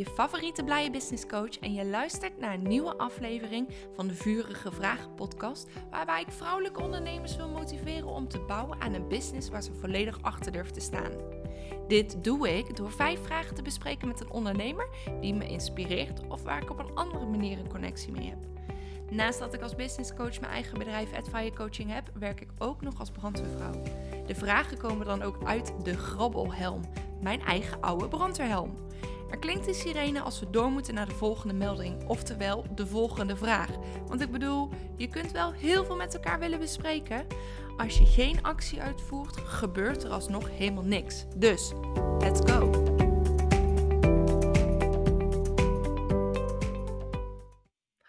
[0.00, 4.72] je favoriete blije business coach en je luistert naar een nieuwe aflevering van de Vurige
[4.72, 9.62] Vragen podcast, waarbij ik vrouwelijke ondernemers wil motiveren om te bouwen aan een business waar
[9.62, 11.12] ze volledig achter durven te staan.
[11.88, 14.88] Dit doe ik door vijf vragen te bespreken met een ondernemer
[15.20, 18.38] die me inspireert of waar ik op een andere manier een connectie mee heb.
[19.10, 22.80] Naast dat ik als business coach mijn eigen bedrijf Adfire Coaching heb, werk ik ook
[22.80, 23.82] nog als brandweervrouw.
[24.26, 26.82] De vragen komen dan ook uit de grabbelhelm,
[27.22, 28.88] mijn eigen oude brandweerhelm.
[29.30, 33.36] Er klinkt de sirene als we door moeten naar de volgende melding, oftewel de volgende
[33.36, 33.70] vraag.
[34.06, 37.26] Want ik bedoel, je kunt wel heel veel met elkaar willen bespreken.
[37.76, 41.24] Als je geen actie uitvoert, gebeurt er alsnog helemaal niks.
[41.36, 41.72] Dus,
[42.18, 42.88] let's go!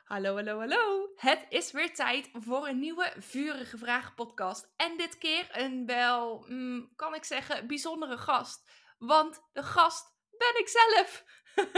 [0.04, 1.10] Hallo, hallo, hallo.
[1.16, 4.74] Het is weer tijd voor een nieuwe Vurige Vragen podcast.
[4.76, 8.70] En dit keer een wel, mm, kan ik zeggen, bijzondere gast.
[8.98, 11.24] Want de gast ben ik zelf.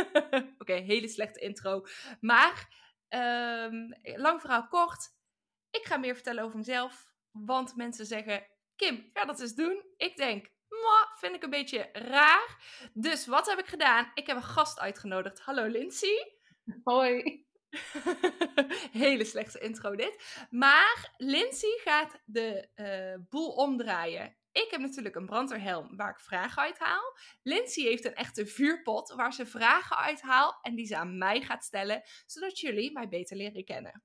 [0.62, 1.86] Oké, hele slechte intro.
[2.20, 2.68] Maar,
[3.10, 5.10] um, lang verhaal kort.
[5.70, 7.12] Ik ga meer vertellen over mezelf.
[7.32, 9.84] Want mensen zeggen, Kim, ga dat eens doen.
[9.98, 10.52] Ik denk,
[11.20, 12.58] vind ik een beetje raar.
[12.94, 14.12] Dus wat heb ik gedaan?
[14.14, 15.40] Ik heb een gast uitgenodigd.
[15.40, 16.38] Hallo Lindsay.
[16.84, 17.46] Hoi.
[19.04, 20.46] Hele slechte intro dit.
[20.50, 24.38] Maar Lindsay gaat de uh, boel omdraaien.
[24.54, 27.18] Ik heb natuurlijk een brandweerhelm waar ik vragen uit haal.
[27.44, 31.64] Lindsay heeft een echte vuurpot waar ze vragen uithaalt en die ze aan mij gaat
[31.64, 34.04] stellen, zodat jullie mij beter leren kennen.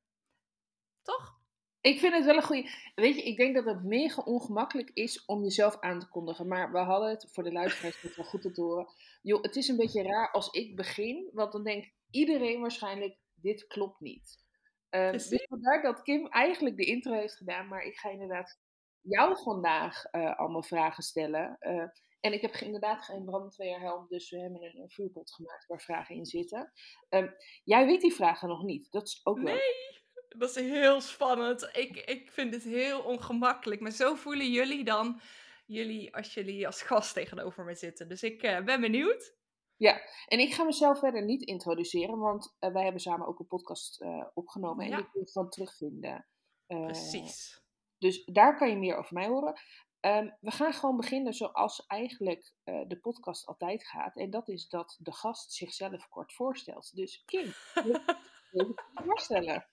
[1.03, 1.37] Toch?
[1.81, 2.71] Ik vind het wel een goede.
[2.95, 6.49] Weet je, ik denk dat het mega ongemakkelijk is om jezelf aan te kondigen.
[6.49, 8.87] Maar we hadden het voor de luisteraars wel goed te horen.
[9.23, 13.67] Joh, het is een beetje raar als ik begin, want dan denkt iedereen waarschijnlijk: dit
[13.67, 14.47] klopt niet.
[14.91, 18.59] Uh, dus vandaar dat Kim eigenlijk de intro heeft gedaan, maar ik ga inderdaad
[19.03, 21.57] jou vandaag uh, allemaal vragen stellen.
[21.61, 21.89] Uh,
[22.21, 26.15] en ik heb inderdaad geen brandweerhelm, dus we hebben een, een vuurpot gemaakt waar vragen
[26.15, 26.73] in zitten.
[27.09, 27.35] Um,
[27.65, 29.55] jij weet die vragen nog niet, dat is ook wel...
[29.55, 29.97] Nee,
[30.29, 31.63] dat is heel spannend.
[31.73, 35.21] Ik, ik vind het heel ongemakkelijk, maar zo voelen jullie dan,
[35.67, 38.09] jullie als jullie als gast tegenover me zitten.
[38.09, 39.37] Dus ik uh, ben benieuwd.
[39.77, 44.05] Ja, en ik ga mezelf verder niet introduceren, want wij hebben samen ook een podcast
[44.35, 44.97] opgenomen en ja.
[44.97, 46.27] die kun je van terugvinden.
[46.67, 47.63] Precies.
[47.99, 49.61] Dus daar kan je meer over mij horen.
[50.01, 54.17] Um, we gaan gewoon beginnen zoals eigenlijk uh, de podcast altijd gaat.
[54.17, 56.97] En dat is dat de gast zichzelf kort voorstelt.
[56.97, 57.53] Dus Kim,
[58.51, 59.67] wil je voorstellen?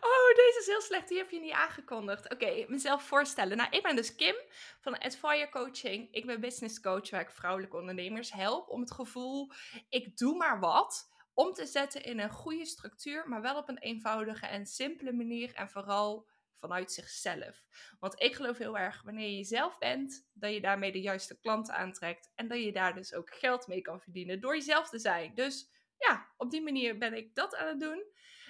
[0.00, 1.08] Oh, deze is heel slecht.
[1.08, 2.24] Die heb je niet aangekondigd.
[2.24, 3.56] Oké, okay, mezelf voorstellen.
[3.56, 4.34] Nou, ik ben dus Kim
[4.80, 6.08] van Adfire Coaching.
[6.10, 9.52] Ik ben business coach waar ik vrouwelijke ondernemers help om het gevoel,
[9.88, 13.78] ik doe maar wat, om te zetten in een goede structuur, maar wel op een
[13.78, 15.54] eenvoudige en simpele manier.
[15.54, 16.26] En vooral
[16.58, 17.66] vanuit zichzelf.
[17.98, 21.74] Want ik geloof heel erg, wanneer je jezelf bent, dat je daarmee de juiste klanten
[21.74, 22.32] aantrekt.
[22.34, 25.34] En dat je daar dus ook geld mee kan verdienen door jezelf te zijn.
[25.34, 28.04] Dus ja, op die manier ben ik dat aan het doen.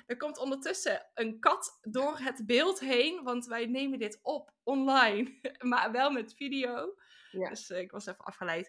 [0.07, 5.39] Er komt ondertussen een kat door het beeld heen, want wij nemen dit op online,
[5.59, 6.95] maar wel met video.
[7.31, 7.49] Ja.
[7.49, 8.67] Dus uh, ik was even afgeleid.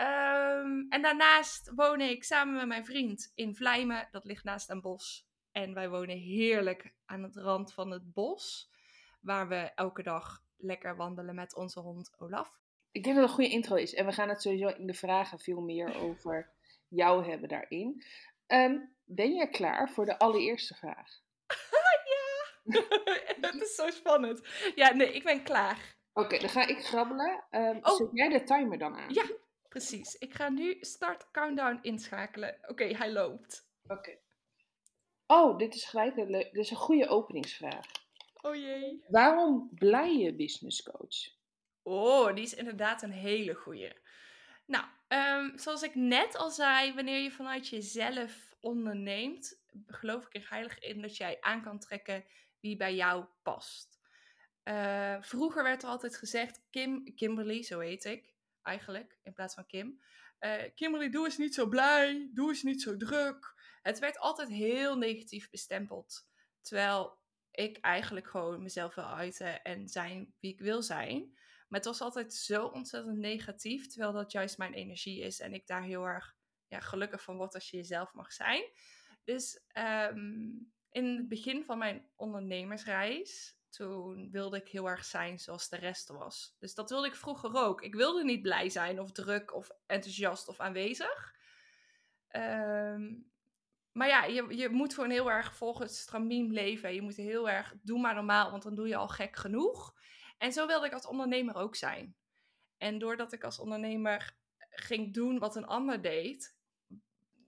[0.00, 4.08] Um, en daarnaast woon ik samen met mijn vriend in Vlijmen.
[4.10, 5.28] Dat ligt naast een bos.
[5.52, 8.70] En wij wonen heerlijk aan het rand van het bos
[9.28, 12.58] waar we elke dag lekker wandelen met onze hond Olaf.
[12.90, 13.94] Ik denk dat het een goede intro is.
[13.94, 16.50] En we gaan het sowieso in de vragen veel meer over
[16.88, 18.04] jou hebben daarin.
[18.46, 21.20] Um, ben je klaar voor de allereerste vraag?
[22.14, 22.82] ja,
[23.40, 24.42] dat is zo spannend.
[24.74, 25.96] Ja, nee, ik ben klaar.
[26.12, 27.44] Oké, dan ga ik grabbelen.
[27.50, 27.96] Um, oh.
[27.96, 29.14] Zet jij de timer dan aan?
[29.14, 29.24] Ja,
[29.68, 30.14] precies.
[30.14, 32.58] Ik ga nu start countdown inschakelen.
[32.60, 33.68] Oké, okay, hij loopt.
[33.86, 34.18] Oké.
[35.26, 37.86] Oh, dit is gelijk een, dit is een goede openingsvraag.
[38.40, 39.04] Oh jee.
[39.08, 41.36] Waarom blije business coach?
[41.82, 43.92] Oh, die is inderdaad een hele goeie.
[44.66, 50.46] Nou, um, zoals ik net al zei, wanneer je vanuit jezelf onderneemt, geloof ik er
[50.50, 52.24] heilig in dat jij aan kan trekken
[52.60, 54.00] wie bij jou past.
[54.64, 59.66] Uh, vroeger werd er altijd gezegd, Kim, Kimberly, zo heet ik eigenlijk, in plaats van
[59.66, 60.00] Kim.
[60.40, 63.54] Uh, Kimberly, doe eens niet zo blij, doe eens niet zo druk.
[63.82, 66.28] Het werd altijd heel negatief bestempeld.
[66.62, 67.17] Terwijl
[67.58, 71.32] ik eigenlijk gewoon mezelf wil uiten en zijn wie ik wil zijn.
[71.68, 75.66] Maar het was altijd zo ontzettend negatief, terwijl dat juist mijn energie is en ik
[75.66, 78.62] daar heel erg ja, gelukkig van word als je jezelf mag zijn.
[79.24, 80.48] Dus ehm,
[80.90, 86.08] in het begin van mijn ondernemersreis, toen wilde ik heel erg zijn zoals de rest
[86.08, 86.56] was.
[86.58, 87.82] Dus dat wilde ik vroeger ook.
[87.82, 91.34] Ik wilde niet blij zijn of druk of enthousiast of aanwezig.
[92.30, 93.30] Um,
[93.98, 96.94] maar ja, je, je moet gewoon heel erg volgens stramien leven.
[96.94, 99.94] Je moet heel erg, doe maar normaal, want dan doe je al gek genoeg.
[100.38, 102.16] En zo wilde ik als ondernemer ook zijn.
[102.76, 104.36] En doordat ik als ondernemer
[104.70, 106.56] ging doen wat een ander deed,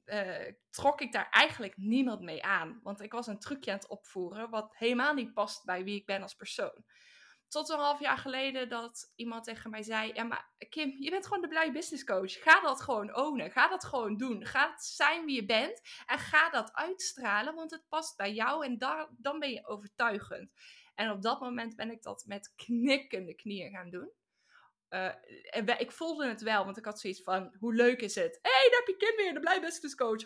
[0.05, 2.81] eh, trok ik daar eigenlijk niemand mee aan.
[2.83, 6.07] Want ik was een trucje aan het opvoeren wat helemaal niet past bij wie ik
[6.07, 6.85] ben als persoon.
[7.51, 11.27] Tot een half jaar geleden dat iemand tegen mij zei: Ja, maar Kim, je bent
[11.27, 12.33] gewoon de blije business coach.
[12.33, 13.51] Ga dat gewoon ownen.
[13.51, 14.47] Ga dat gewoon doen.
[14.47, 15.81] Ga zijn wie je bent.
[16.07, 20.53] En ga dat uitstralen, want het past bij jou en daar, dan ben je overtuigend.
[20.95, 24.13] En op dat moment ben ik dat met knikkende knieën gaan doen.
[24.91, 28.39] Uh, ik voelde het wel, want ik had zoiets van: hoe leuk is het?
[28.43, 30.23] Hé, hey, daar heb je Kim weer, de blij business coach.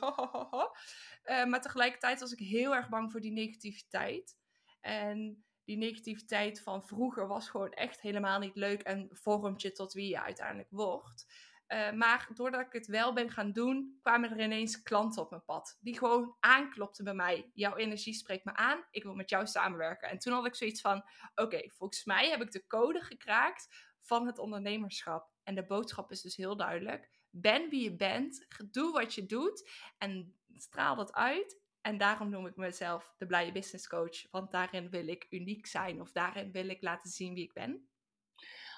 [1.24, 4.36] Uh, maar tegelijkertijd was ik heel erg bang voor die negativiteit.
[4.80, 9.92] En die negativiteit van vroeger was gewoon echt helemaal niet leuk en vormt je tot
[9.92, 11.26] wie je uiteindelijk wordt.
[11.68, 15.44] Uh, maar doordat ik het wel ben gaan doen, kwamen er ineens klanten op mijn
[15.44, 15.78] pad.
[15.80, 17.50] Die gewoon aanklopten bij mij.
[17.54, 18.84] Jouw energie spreekt me aan.
[18.90, 20.08] Ik wil met jou samenwerken.
[20.08, 23.68] En toen had ik zoiets van: oké, volgens mij heb ik de code gekraakt
[24.00, 25.30] van het ondernemerschap.
[25.42, 27.10] En de boodschap is dus heel duidelijk.
[27.30, 28.46] Ben wie je bent.
[28.70, 29.70] Doe wat je doet.
[29.98, 31.62] En straal dat uit.
[31.84, 34.30] En daarom noem ik mezelf de blije business coach.
[34.30, 36.00] Want daarin wil ik uniek zijn.
[36.00, 37.88] Of daarin wil ik laten zien wie ik ben.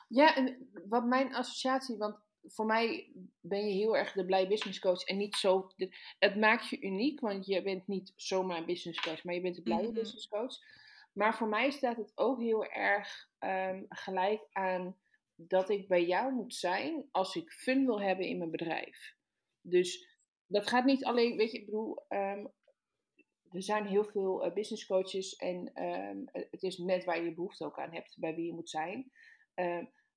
[0.08, 4.78] Ja, en wat mijn associatie, want voor mij ben je heel erg de blij business
[4.78, 5.70] coach en niet zo.
[6.18, 9.56] Het maakt je uniek, want je bent niet zomaar een business coach, maar je bent
[9.56, 10.54] de blije mm business coach.
[11.12, 14.96] Maar voor mij staat het ook heel erg um, gelijk aan
[15.34, 19.14] dat ik bij jou moet zijn als ik fun wil hebben in mijn bedrijf.
[19.60, 20.08] Dus
[20.46, 22.52] dat gaat niet alleen, weet je, ik bedoel, um,
[23.52, 27.64] er zijn heel veel uh, business coaches en um, het is net waar je behoefte
[27.64, 29.10] ook aan hebt, bij wie je moet zijn.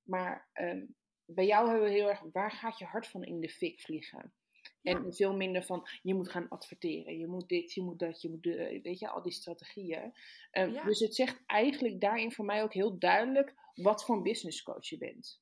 [0.04, 0.50] maar
[1.26, 4.34] bij jou hebben we heel erg, waar gaat je hart van in de fik vliegen?
[4.82, 8.30] En veel minder van, je moet gaan adverteren, je moet dit, je moet dat, je
[8.30, 10.14] moet, de, weet je, al die strategieën.
[10.52, 14.64] Um, Dus het zegt eigenlijk daarin voor mij ook heel duidelijk wat voor een business
[14.64, 15.42] coach je bent.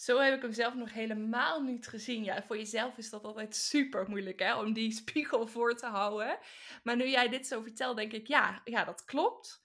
[0.00, 2.24] Zo heb ik hem zelf nog helemaal niet gezien.
[2.24, 6.38] Ja, voor jezelf is dat altijd super moeilijk, hè, om die spiegel voor te houden.
[6.82, 9.64] Maar nu jij dit zo vertelt, denk ik, ja, ja dat klopt.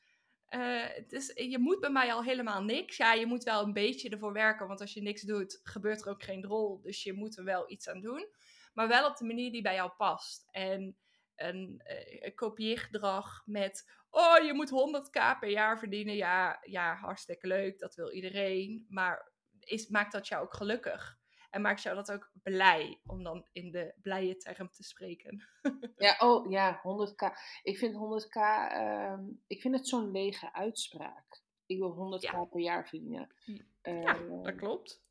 [0.49, 2.97] Uh, is, je moet bij mij al helemaal niks.
[2.97, 6.09] Ja, je moet wel een beetje ervoor werken, want als je niks doet, gebeurt er
[6.09, 6.81] ook geen rol.
[6.81, 8.27] Dus je moet er wel iets aan doen.
[8.73, 10.47] Maar wel op de manier die bij jou past.
[10.51, 10.97] En
[11.35, 16.15] een, uh, een met, oh, je moet 100k per jaar verdienen.
[16.15, 18.85] Ja, ja, hartstikke leuk, dat wil iedereen.
[18.89, 19.33] Maar
[19.65, 21.17] is, maakt dat jou ook gelukkig?
[21.49, 25.47] En maakt jou dat ook blij, om dan in de blije term te spreken?
[25.97, 27.37] ja, oh ja, 100k.
[27.63, 28.37] Ik vind 100k,
[28.71, 31.43] uh, ik vind het zo'n lege uitspraak.
[31.65, 33.35] Ik wil 100k per jaar verdienen.
[33.81, 35.03] ja, uh, dat klopt.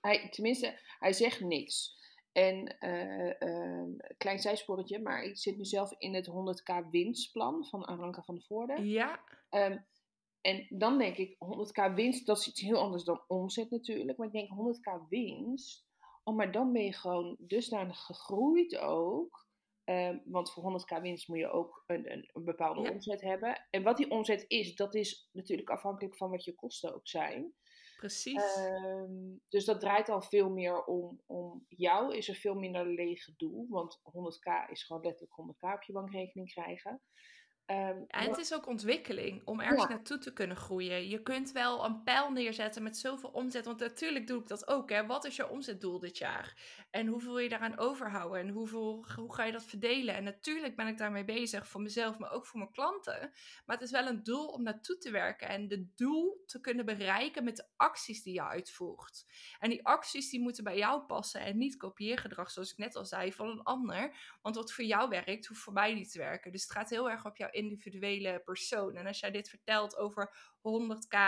[0.00, 1.94] Hij, tenminste, hij zegt niks.
[2.32, 8.22] En uh, klein zijsporretje, maar ik zit nu zelf in het 100k winstplan van Aranka
[8.22, 8.86] van de Voorde.
[8.88, 9.24] Ja.
[9.50, 9.86] Um,
[10.46, 14.18] en dan denk ik, 100k winst, dat is iets heel anders dan omzet natuurlijk.
[14.18, 15.86] Maar ik denk 100k winst,
[16.24, 19.44] oh, maar dan ben je gewoon dusdanig gegroeid ook.
[19.84, 23.66] Um, want voor 100k winst moet je ook een, een, een bepaalde omzet hebben.
[23.70, 27.54] En wat die omzet is, dat is natuurlijk afhankelijk van wat je kosten ook zijn.
[27.96, 28.56] Precies.
[28.56, 32.16] Um, dus dat draait al veel meer om, om jou.
[32.16, 33.66] Is er veel minder lege doel.
[33.68, 37.02] Want 100k is gewoon letterlijk 100k op je bankrekening krijgen.
[37.70, 41.08] Um, en het is ook ontwikkeling om ergens naartoe te kunnen groeien.
[41.08, 43.64] Je kunt wel een pijl neerzetten met zoveel omzet.
[43.64, 44.90] Want natuurlijk doe ik dat ook.
[44.90, 45.06] Hè.
[45.06, 46.56] Wat is je omzetdoel dit jaar?
[46.90, 48.40] En hoeveel wil je daaraan overhouden?
[48.40, 50.14] En hoeveel, hoe ga je dat verdelen?
[50.14, 53.32] En natuurlijk ben ik daarmee bezig voor mezelf, maar ook voor mijn klanten.
[53.64, 55.48] Maar het is wel een doel om naartoe te werken.
[55.48, 59.26] En de doel te kunnen bereiken met de acties die je uitvoert.
[59.58, 61.40] En die acties die moeten bij jou passen.
[61.40, 64.16] En niet kopieergedrag, zoals ik net al zei, van een ander.
[64.42, 66.52] Want wat voor jou werkt, hoeft voor mij niet te werken.
[66.52, 68.96] Dus het gaat heel erg op jouw individuele persoon.
[68.96, 71.18] En als jij dit vertelt over 100k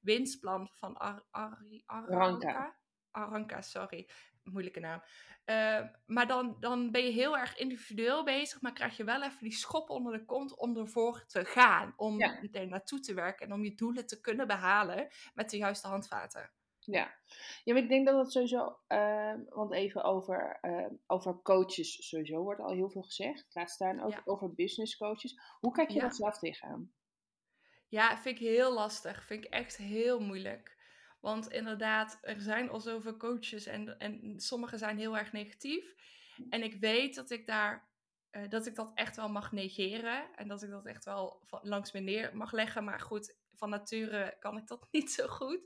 [0.00, 2.76] winstplan van Ar Ar Aranka.
[3.10, 4.08] Aranka, sorry.
[4.42, 5.02] Moeilijke naam.
[5.46, 9.38] Uh, maar dan, dan ben je heel erg individueel bezig, maar krijg je wel even
[9.40, 11.92] die schop onder de kont om ervoor te gaan.
[11.96, 12.20] Om
[12.52, 16.50] er naartoe te werken en om je doelen te kunnen behalen met de juiste handvaten.
[16.90, 17.14] Ja.
[17.64, 22.42] ja, maar ik denk dat het sowieso, uh, want even over, uh, over coaches sowieso
[22.42, 23.46] wordt al heel veel gezegd.
[23.52, 25.40] Laat staan ook over business coaches.
[25.60, 26.00] Hoe kijk je ja.
[26.00, 26.92] dat zelf tegenaan?
[27.88, 29.24] Ja, vind ik heel lastig.
[29.24, 30.76] Vind ik echt heel moeilijk.
[31.20, 35.94] Want inderdaad, er zijn al zoveel coaches en, en sommige zijn heel erg negatief.
[36.48, 37.88] En ik weet dat ik daar
[38.32, 40.34] uh, dat ik dat echt wel mag negeren.
[40.34, 42.84] En dat ik dat echt wel langs me neer mag leggen.
[42.84, 45.60] Maar goed, van nature kan ik dat niet zo goed.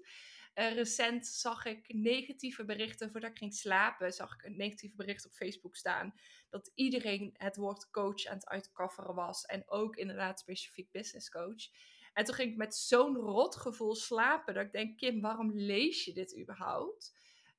[0.54, 5.26] Uh, recent zag ik negatieve berichten, voordat ik ging slapen, zag ik een negatieve bericht
[5.26, 6.14] op Facebook staan.
[6.50, 9.44] Dat iedereen het woord coach aan het uitkafferen was.
[9.44, 11.71] En ook inderdaad specifiek business coach.
[12.12, 16.04] En toen ging ik met zo'n rot gevoel slapen dat ik denk, Kim, waarom lees
[16.04, 17.14] je dit überhaupt?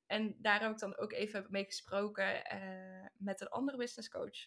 [0.06, 4.46] En daar heb ik dan ook even mee gesproken uh, met een andere business coach.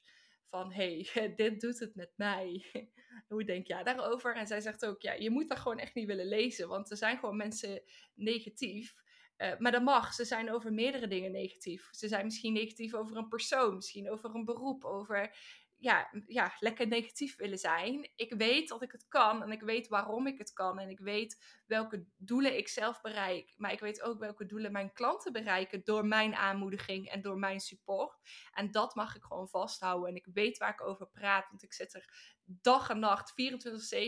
[0.49, 2.65] Van hey, dit doet het met mij.
[3.27, 4.35] Hoe denk jij daarover?
[4.35, 6.67] En zij zegt ook, ja, je moet dat gewoon echt niet willen lezen.
[6.67, 7.81] Want er zijn gewoon mensen
[8.15, 8.95] negatief.
[9.37, 10.13] Uh, maar dat mag.
[10.13, 11.87] Ze zijn over meerdere dingen negatief.
[11.91, 15.37] Ze zijn misschien negatief over een persoon, misschien over een beroep, over
[15.79, 18.12] ja, ja, lekker negatief willen zijn.
[18.15, 20.79] Ik weet dat ik het kan en ik weet waarom ik het kan.
[20.79, 23.53] En ik weet welke doelen ik zelf bereik.
[23.57, 27.60] Maar ik weet ook welke doelen mijn klanten bereiken door mijn aanmoediging en door mijn
[27.60, 28.15] support.
[28.53, 30.10] En dat mag ik gewoon vasthouden.
[30.10, 33.33] En ik weet waar ik over praat, want ik zit er dag en nacht, 24-7,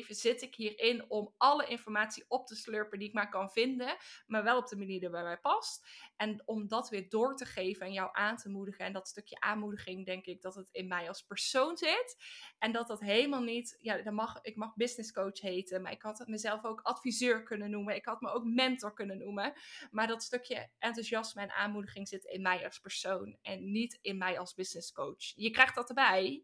[0.07, 4.43] zit ik hierin om alle informatie op te slurpen die ik maar kan vinden, maar
[4.43, 5.87] wel op de manier die bij mij past.
[6.15, 8.85] En om dat weer door te geven en jou aan te moedigen.
[8.85, 12.15] En dat stukje aanmoediging, denk ik, dat het in mij als persoon zit.
[12.57, 16.01] En dat dat helemaal niet, ja, dan mag, ik mag business coach heten, maar ik
[16.01, 17.95] had mezelf ook adviseur kunnen noemen.
[17.95, 19.53] Ik had me ook mentor kunnen noemen.
[19.91, 24.39] Maar dat stukje enthousiasme en aanmoediging zit in mij als persoon en niet in mij
[24.39, 25.33] als business coach.
[25.35, 26.43] Je krijgt dat erbij.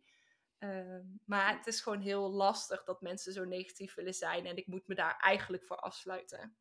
[0.65, 4.45] Ehm, maar het is gewoon heel lastig dat mensen zo negatief willen zijn.
[4.45, 6.57] En ik moet me daar eigenlijk voor afsluiten.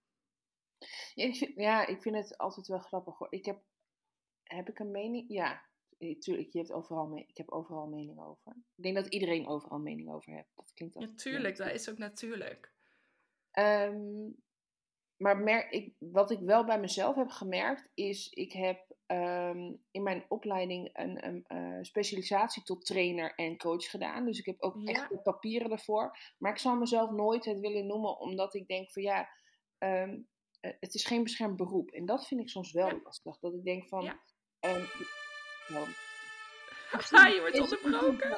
[1.14, 3.26] Ja, ik vind, ja, ik vind het altijd wel grappig hoor.
[3.30, 3.62] Ik heb,
[4.42, 5.24] heb ik een mening?
[5.28, 5.62] Ja,
[5.98, 6.52] natuurlijk.
[6.52, 8.52] Je hebt overal ik heb overal mening over.
[8.76, 10.50] Ik denk dat iedereen overal mening over heeft.
[10.54, 12.72] Dat klinkt Natuurlijk, dat is ook natuurlijk.
[13.52, 14.42] Um,
[15.16, 20.02] maar mer ik, wat ik wel bij mezelf heb gemerkt, is ik heb um, in
[20.02, 24.24] mijn opleiding een, een uh, specialisatie tot trainer en coach gedaan.
[24.24, 24.92] Dus ik heb ook ja.
[24.92, 26.18] echt de papieren ervoor.
[26.38, 29.28] Maar ik zou mezelf nooit het willen noemen, omdat ik denk van ja,
[29.78, 30.28] um,
[30.60, 31.90] het is geen beschermd beroep.
[31.90, 33.00] En dat vind ik soms wel ja.
[33.04, 33.38] lastig.
[33.38, 34.02] Dat ik denk van.
[34.02, 34.20] Ja.
[34.60, 34.86] Um,
[35.68, 35.86] nou,
[37.34, 38.30] je wordt onderbroken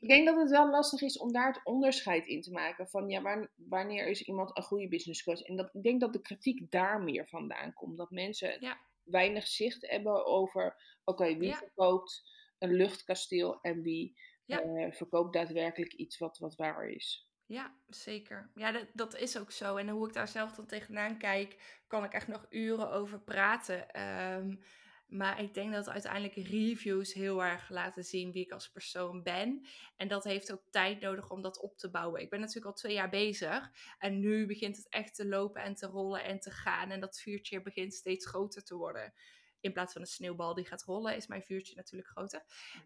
[0.00, 3.08] ik denk dat het wel lastig is om daar het onderscheid in te maken van
[3.08, 5.40] ja, wanneer is iemand een goede business coach?
[5.40, 7.96] En dat, ik denk dat de kritiek daar meer vandaan komt.
[7.96, 14.16] Dat mensen weinig zicht hebben over, oké, wie verkoopt een luchtkasteel en wie
[14.46, 17.28] uh, verkoopt daadwerkelijk iets wat, wat waar is.
[17.46, 18.50] Ja, zeker.
[18.54, 19.76] Ja, dat, dat is ook zo.
[19.76, 24.02] En hoe ik daar zelf dan tegenaan kijk, kan ik echt nog uren over praten.
[24.02, 24.60] Um,
[25.08, 29.66] maar ik denk dat uiteindelijk reviews heel erg laten zien wie ik als persoon ben.
[29.96, 32.20] En dat heeft ook tijd nodig om dat op te bouwen.
[32.20, 33.70] Ik ben natuurlijk al twee jaar bezig.
[33.98, 36.90] En nu begint het echt te lopen en te rollen en te gaan.
[36.90, 39.14] En dat vuurtje begint steeds groter te worden.
[39.60, 42.44] In plaats van een sneeuwbal die gaat rollen, is mijn vuurtje natuurlijk groter.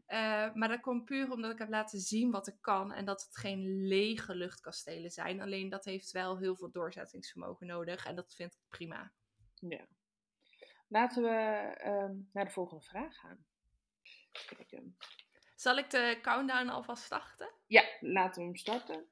[0.08, 2.92] Uh, maar dat komt puur omdat ik heb laten zien wat ik kan.
[2.92, 5.40] En dat het geen lege luchtkastelen zijn.
[5.40, 8.06] Alleen dat heeft wel heel veel doorzettingsvermogen nodig.
[8.06, 9.12] En dat vind ik prima.
[9.54, 9.86] Ja.
[10.92, 11.28] Laten we
[11.86, 13.44] um, naar de volgende vraag gaan.
[15.56, 17.50] Zal ik de countdown alvast starten?
[17.66, 19.06] Ja, laten we hem starten.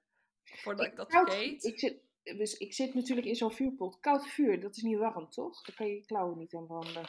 [0.45, 1.65] Voordat ik, ik dat vergeet.
[1.65, 4.01] Ik zit, dus ik zit natuurlijk in zo'n vuurpot.
[4.01, 5.63] Koud vuur, dat is niet warm, toch?
[5.63, 7.09] Daar kan je je klauwen niet aan branden.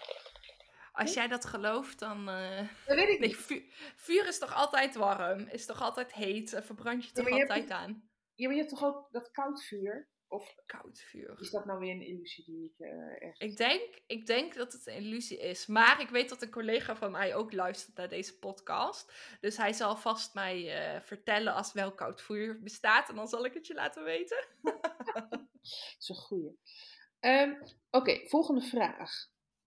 [0.91, 2.29] Als jij dat gelooft, dan.
[2.29, 2.57] Uh...
[2.85, 3.63] Dat weet ik nee, vuur,
[3.95, 5.47] vuur, is toch altijd warm?
[5.47, 6.59] Is toch altijd heet?
[6.63, 8.09] Verbrand je toch ja, altijd aan?
[8.35, 10.09] Ja, maar je hebt toch ook dat koud vuur?
[10.31, 11.39] Of koud vuur.
[11.39, 13.41] Is dat nou weer een illusie die ik uh, echt...
[13.41, 15.65] Ik denk, ik denk dat het een illusie is.
[15.65, 19.13] Maar ik weet dat een collega van mij ook luistert naar deze podcast.
[19.39, 23.09] Dus hij zal vast mij uh, vertellen als wel koud vuur bestaat.
[23.09, 24.47] En dan zal ik het je laten weten.
[25.29, 25.47] dat
[25.99, 26.59] is een goeie.
[27.19, 29.11] Um, Oké, okay, volgende vraag.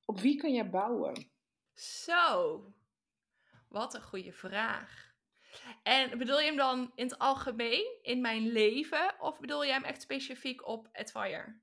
[0.05, 1.31] Op wie kan jij bouwen?
[1.75, 2.75] Zo,
[3.69, 5.14] wat een goede vraag.
[5.89, 9.15] En bedoel je hem dan in het algemeen, in mijn leven?
[9.21, 11.61] Of bedoel je hem echt specifiek op Adfire?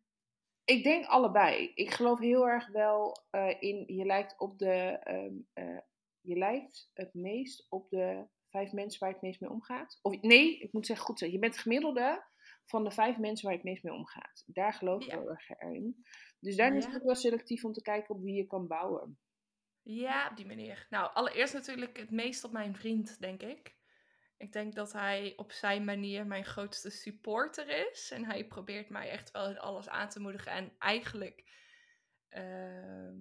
[0.63, 1.71] Ik denk allebei.
[1.73, 5.79] Ik geloof heel erg wel uh, in, je lijkt op de, um, uh,
[6.21, 9.99] je lijkt het meest op de vijf mensen waar je het meest mee omgaat.
[10.01, 12.25] Of nee, ik moet zeggen goed zeggen, je bent het gemiddelde
[12.65, 14.43] van de vijf mensen waar je het meest mee omgaat.
[14.45, 15.19] Daar geloof ik ja.
[15.19, 16.05] heel erg in.
[16.39, 19.19] Dus daar is het wel selectief om te kijken op wie je kan bouwen.
[19.81, 20.87] Ja, op die manier.
[20.89, 23.79] Nou, allereerst natuurlijk het meest op mijn vriend, denk ik.
[24.41, 28.11] Ik denk dat hij op zijn manier mijn grootste supporter is.
[28.11, 30.51] En hij probeert mij echt wel in alles aan te moedigen.
[30.51, 31.43] En eigenlijk,
[32.29, 33.11] uh,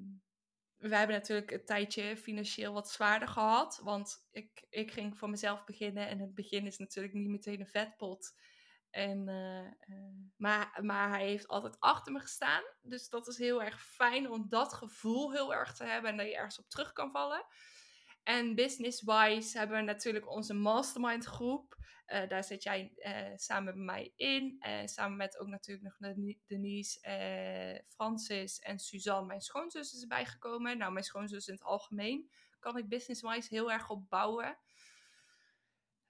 [0.76, 3.80] we hebben natuurlijk een tijdje financieel wat zwaarder gehad.
[3.82, 6.08] Want ik, ik ging voor mezelf beginnen.
[6.08, 8.38] En het begin is natuurlijk niet meteen een vetpot.
[8.90, 12.62] En, uh, uh, maar, maar hij heeft altijd achter me gestaan.
[12.82, 16.10] Dus dat is heel erg fijn om dat gevoel heel erg te hebben.
[16.10, 17.46] En dat je ergens op terug kan vallen.
[18.22, 21.78] En business-wise hebben we natuurlijk onze mastermind groep.
[22.06, 24.56] Uh, daar zit jij uh, samen met mij in.
[24.58, 26.12] En samen met ook natuurlijk nog
[26.46, 30.78] Denise, uh, Francis en Suzanne, mijn schoonzus, is erbij gekomen.
[30.78, 34.58] Nou, mijn schoonzus in het algemeen kan ik business-wise heel erg op bouwen.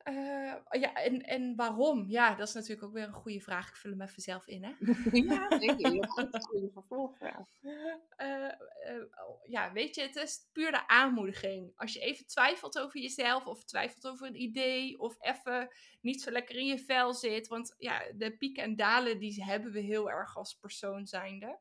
[0.09, 2.05] Uh, ja, en, en waarom?
[2.09, 3.69] Ja, dat is natuurlijk ook weer een goede vraag.
[3.69, 4.73] Ik vul hem even zelf in, hè?
[5.35, 5.89] ja, denk je.
[5.89, 6.47] Heel goed.
[6.47, 7.47] Goede vervolgvraag.
[8.21, 8.53] Uh,
[8.89, 9.05] uh,
[9.43, 11.73] ja, weet je, het is puur de aanmoediging.
[11.77, 15.69] Als je even twijfelt over jezelf, of twijfelt over een idee, of even
[16.01, 17.49] niet zo lekker in je vel zit.
[17.49, 21.59] Want ja, de pieken en dalen, die hebben we heel erg als persoon zijnde.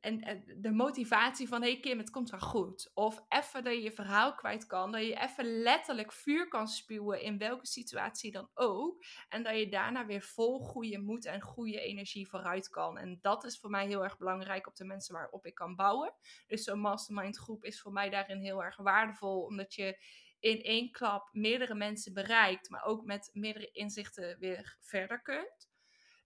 [0.00, 2.90] En, de motivatie van, hey Kim, het komt wel goed.
[2.94, 4.92] Of even dat je je verhaal kwijt kan.
[4.92, 9.04] Dat je even letterlijk vuur kan spuwen in welke situatie dan ook.
[9.28, 12.98] En dat je daarna weer vol goede moed en goede energie vooruit kan.
[12.98, 16.14] En dat is voor mij heel erg belangrijk op de mensen waarop ik kan bouwen.
[16.46, 19.42] Dus zo'n mastermind groep is voor mij daarin heel erg waardevol.
[19.42, 20.04] Omdat je
[20.40, 22.70] in één klap meerdere mensen bereikt.
[22.70, 25.67] Maar ook met meerdere inzichten weer verder kunt.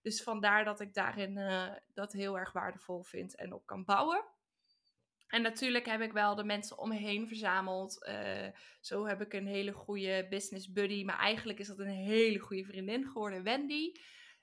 [0.03, 4.25] Dus vandaar dat ik daarin uh, dat heel erg waardevol vind en op kan bouwen.
[5.27, 8.07] En natuurlijk heb ik wel de mensen om me heen verzameld.
[8.07, 8.47] Uh,
[8.81, 11.03] zo heb ik een hele goede business buddy.
[11.03, 13.91] Maar eigenlijk is dat een hele goede vriendin geworden, Wendy.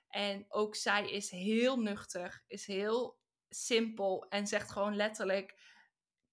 [0.07, 5.55] En ook zij is heel nuchter, is heel simpel en zegt gewoon letterlijk: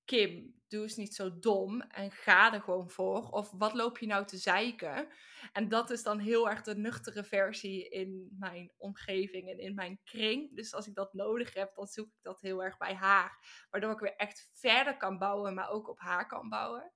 [0.04, 3.28] Kim, doe eens niet zo dom en ga er gewoon voor.
[3.30, 5.08] Of wat loop je nou te zeiken?
[5.52, 10.00] En dat is dan heel erg de nuchtere versie in mijn omgeving en in mijn
[10.04, 10.56] kring.
[10.56, 13.66] Dus als ik dat nodig heb, dan zoek ik dat heel erg bij haar.
[13.70, 16.92] Waardoor ik weer echt verder kan bouwen, maar ook op haar kan bouwen.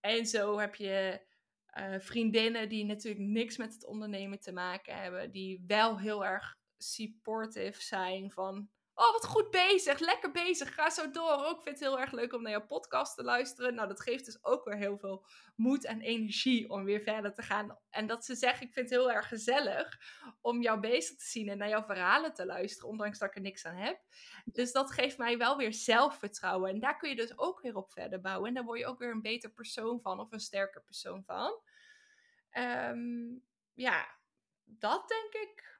[0.00, 1.20] En zo heb je
[1.78, 6.56] uh, vriendinnen die natuurlijk niks met het ondernemen te maken hebben, die wel heel erg
[6.78, 9.98] supportive zijn van Oh, wat goed bezig.
[9.98, 10.74] Lekker bezig.
[10.74, 11.44] Ga zo door.
[11.44, 13.74] Ook vind het heel erg leuk om naar jouw podcast te luisteren.
[13.74, 15.26] Nou, dat geeft dus ook weer heel veel
[15.56, 17.78] moed en energie om weer verder te gaan.
[17.90, 19.98] En dat ze zeggen, ik vind het heel erg gezellig
[20.40, 23.40] om jou bezig te zien en naar jouw verhalen te luisteren, ondanks dat ik er
[23.40, 24.00] niks aan heb.
[24.44, 26.70] Dus dat geeft mij wel weer zelfvertrouwen.
[26.70, 28.48] En daar kun je dus ook weer op verder bouwen.
[28.48, 31.60] En daar word je ook weer een beter persoon van of een sterker persoon van.
[32.50, 33.38] Ehm,
[33.74, 34.06] ja,
[34.64, 35.75] dat denk ik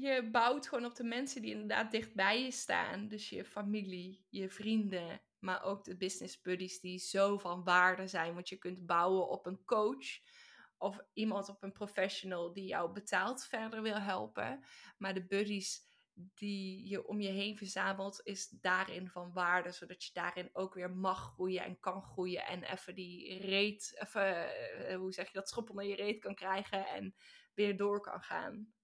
[0.00, 3.08] je bouwt gewoon op de mensen die inderdaad dichtbij je staan.
[3.08, 8.34] Dus je familie, je vrienden, maar ook de business buddies die zo van waarde zijn.
[8.34, 10.06] Want je kunt bouwen op een coach
[10.78, 14.64] of iemand op een professional die jou betaald verder wil helpen.
[14.98, 19.70] Maar de buddies die je om je heen verzamelt, is daarin van waarde.
[19.70, 22.46] Zodat je daarin ook weer mag groeien en kan groeien.
[22.46, 26.34] En even die reet, even, eh, hoe zeg je dat, schop onder je reet kan
[26.34, 27.14] krijgen en
[27.54, 28.74] weer door kan gaan.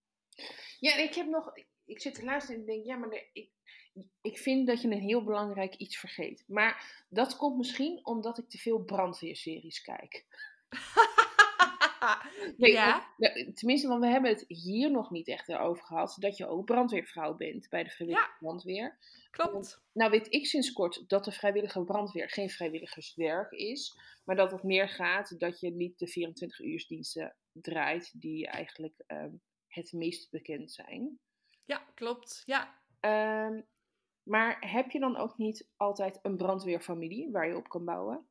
[0.79, 1.53] Ja, ik heb nog.
[1.85, 3.51] Ik zit te luisteren en denk, ja, maar ik,
[4.21, 6.45] ik vind dat je een heel belangrijk iets vergeet.
[6.47, 10.25] Maar dat komt misschien omdat ik te veel brandweerseries kijk.
[12.57, 13.15] nee, ja.
[13.55, 16.17] tenminste, want we hebben het hier nog niet echt over gehad.
[16.19, 18.99] Dat je ook brandweervrouw bent bij de vrijwillige brandweer.
[19.31, 19.83] Klopt.
[19.93, 23.99] nou weet ik sinds kort dat de vrijwillige brandweer geen vrijwilligerswerk is.
[24.25, 29.35] Maar dat het meer gaat dat je niet de 24 uursdiensten draait die eigenlijk ehm,
[29.71, 31.19] het meest bekend zijn.
[31.65, 32.43] Ja, klopt.
[32.47, 32.79] Ja.
[33.47, 33.67] Um,
[34.23, 38.29] maar heb je dan ook niet altijd een brandweerfamilie waar je op kan bouwen?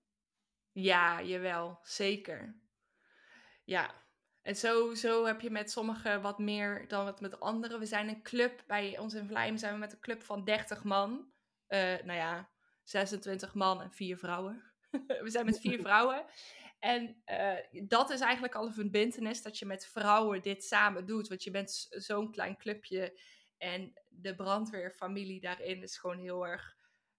[0.71, 2.61] Ja, jawel, zeker.
[3.63, 4.03] Ja,
[4.41, 7.79] en zo, zo heb je met sommigen wat meer dan met anderen.
[7.79, 10.83] We zijn een club, bij ons in Vlijmen zijn we met een club van 30
[10.83, 11.31] man.
[11.67, 12.49] Uh, nou ja,
[12.83, 14.73] 26 man en vier vrouwen.
[15.23, 16.25] we zijn met vier vrouwen.
[16.79, 21.27] En uh, dat is eigenlijk al een verbindenis dat je met vrouwen dit samen doet.
[21.27, 23.19] Want je bent zo'n klein clubje.
[23.57, 26.75] En de brandweerfamilie daarin is gewoon heel erg,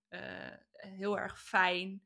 [0.08, 0.20] uh,
[0.72, 2.02] heel erg fijn.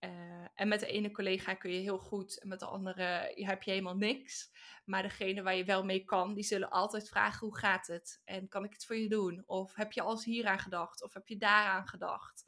[0.00, 3.62] Uh, en met de ene collega kun je heel goed, en met de andere heb
[3.62, 4.50] je helemaal niks.
[4.84, 8.20] Maar degene waar je wel mee kan, die zullen altijd vragen: hoe gaat het?
[8.24, 9.42] En kan ik het voor je doen?
[9.46, 11.02] Of heb je alles hier aan gedacht?
[11.02, 12.46] Of heb je daaraan gedacht?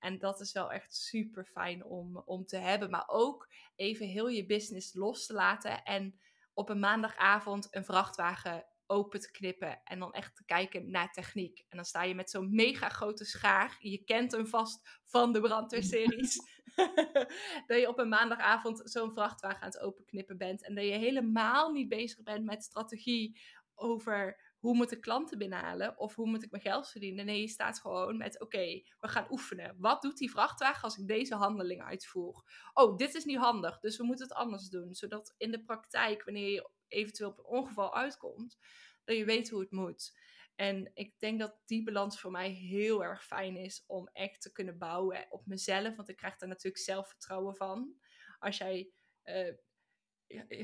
[0.00, 2.90] En dat is wel echt super fijn om, om te hebben.
[2.90, 5.82] Maar ook even heel je business los te laten.
[5.82, 6.20] En
[6.54, 9.80] op een maandagavond een vrachtwagen open te knippen.
[9.84, 11.58] En dan echt te kijken naar techniek.
[11.68, 13.76] En dan sta je met zo'n mega grote schaar.
[13.80, 16.38] Je kent hem vast van de brandweerseries.
[17.66, 20.64] dat je op een maandagavond zo'n vrachtwagen aan het openknippen bent.
[20.64, 23.40] En dat je helemaal niet bezig bent met strategie
[23.74, 27.26] over hoe moet ik klanten binnenhalen of hoe moet ik mijn geld verdienen.
[27.26, 29.76] Nee, je staat gewoon met oké, we gaan oefenen.
[29.78, 32.44] Wat doet die vrachtwagen als ik deze handeling uitvoer?
[32.72, 34.94] Oh, dit is niet handig, dus we moeten het anders doen.
[34.94, 38.58] Zodat in de praktijk, wanneer je eventueel op een ongeval uitkomt,
[39.04, 40.18] dat je weet hoe het moet.
[40.54, 44.52] En ik denk dat die balans voor mij heel erg fijn is om echt te
[44.52, 45.96] kunnen bouwen op mezelf.
[45.96, 47.94] Want ik krijg daar natuurlijk zelfvertrouwen van.
[48.38, 48.90] Als jij.
[49.24, 49.54] Uh,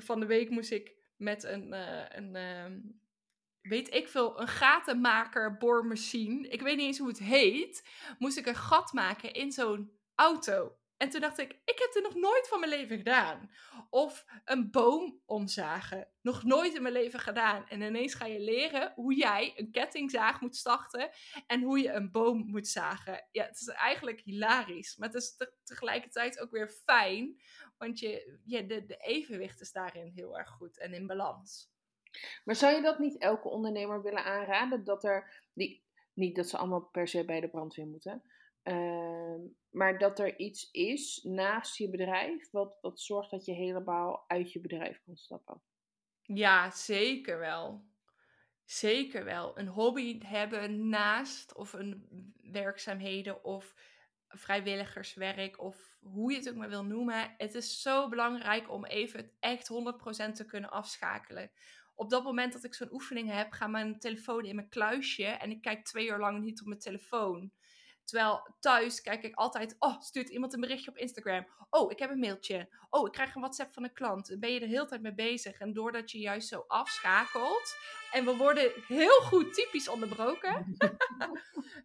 [0.00, 2.80] van de week moest ik met een, uh, een ehm,
[3.68, 6.48] weet ik veel, een gatenmaker boormachine.
[6.48, 7.88] Ik weet niet eens hoe het heet.
[8.18, 10.76] Moest ik een gat maken in zo'n auto.
[10.96, 13.50] En toen dacht ik, ik heb dit nog nooit van mijn leven gedaan.
[13.90, 16.08] Of een boom omzagen.
[16.22, 17.68] Nog nooit in mijn leven gedaan.
[17.68, 21.10] En ineens ga je leren hoe jij een kettingzaag moet starten.
[21.46, 23.26] En hoe je een boom moet zagen.
[23.30, 24.96] Ja, het is eigenlijk hilarisch.
[24.96, 27.40] Maar het is tegelijkertijd ook weer fijn.
[27.78, 31.74] Want je, je, de, de evenwicht is daarin heel erg goed en in balans.
[32.44, 34.84] Maar zou je dat niet elke ondernemer willen aanraden?
[34.84, 38.22] Dat er, die, niet dat ze allemaal per se bij de brandweer moeten.
[38.62, 44.24] Ehm, maar dat er iets is naast je bedrijf, wat, wat zorgt dat je helemaal
[44.26, 45.62] uit je bedrijf kan stappen.
[46.22, 47.84] Ja, zeker wel.
[48.64, 49.58] Zeker wel.
[49.58, 53.74] Een hobby hebben naast of een werkzaamheden of
[54.28, 57.34] vrijwilligerswerk of hoe je het ook maar wil noemen.
[57.36, 61.50] Het is zo belangrijk om even echt 100% te kunnen afschakelen.
[61.98, 65.50] Op dat moment dat ik zo'n oefening heb, gaat mijn telefoon in mijn kluisje en
[65.50, 67.50] ik kijk twee uur lang niet op mijn telefoon.
[68.06, 71.46] Terwijl thuis kijk ik altijd, oh, stuurt iemand een berichtje op Instagram.
[71.70, 72.68] Oh, ik heb een mailtje.
[72.90, 74.36] Oh, ik krijg een WhatsApp van een klant.
[74.40, 75.58] Ben je er heel tijd mee bezig.
[75.58, 77.76] En doordat je juist zo afschakelt.
[78.12, 80.76] En we worden heel goed typisch onderbroken.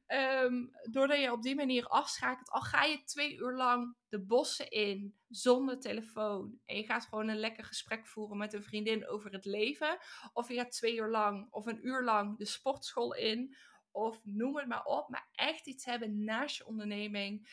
[0.08, 2.50] um, doordat je op die manier afschakelt.
[2.50, 6.60] Al ga je twee uur lang de bossen in zonder telefoon.
[6.66, 9.98] En je gaat gewoon een lekker gesprek voeren met een vriendin over het leven.
[10.34, 13.56] Of je gaat twee uur lang of een uur lang de sportschool in
[13.92, 15.10] of noem het maar op.
[15.10, 17.50] Maar echt iets hebben naast je onderneming,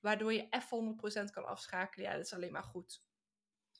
[0.00, 2.06] waardoor je even 100% kan afschakelen.
[2.06, 3.02] Ja, dat is alleen maar goed.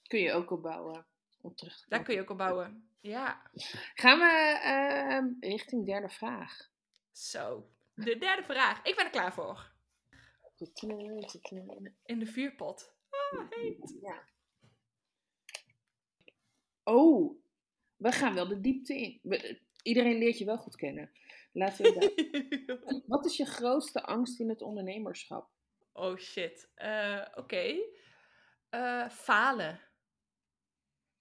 [0.03, 1.07] Kun je ook opbouwen.
[1.41, 2.89] Om terug Daar kun je ook op bouwen.
[3.01, 3.43] Ja.
[3.95, 4.61] Gaan we
[5.41, 6.71] uh, richting derde vraag.
[7.11, 8.83] Zo, de derde vraag.
[8.83, 9.71] Ik ben er klaar voor.
[12.05, 12.95] In de vuurpot.
[13.11, 13.99] Ah, heet.
[14.01, 14.29] Ja.
[16.83, 17.43] Oh,
[17.97, 19.21] we gaan wel de diepte in.
[19.83, 21.11] Iedereen leert je wel goed kennen.
[21.53, 25.51] Laten we Wat is je grootste angst in het ondernemerschap?
[25.93, 26.71] Oh shit.
[26.77, 27.75] Uh, Oké.
[28.69, 29.81] Eh, falen.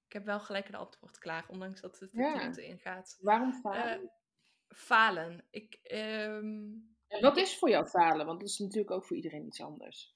[0.06, 2.56] Ik heb wel gelijk een antwoord klaar, ondanks dat het de ja.
[2.56, 3.18] ingaat.
[3.22, 4.02] Waarom falen?
[4.02, 4.08] Uh,
[4.68, 5.46] falen.
[5.50, 6.96] Ik, um...
[7.22, 8.26] wat is voor jou falen?
[8.26, 10.16] Want dat is natuurlijk ook voor iedereen iets anders.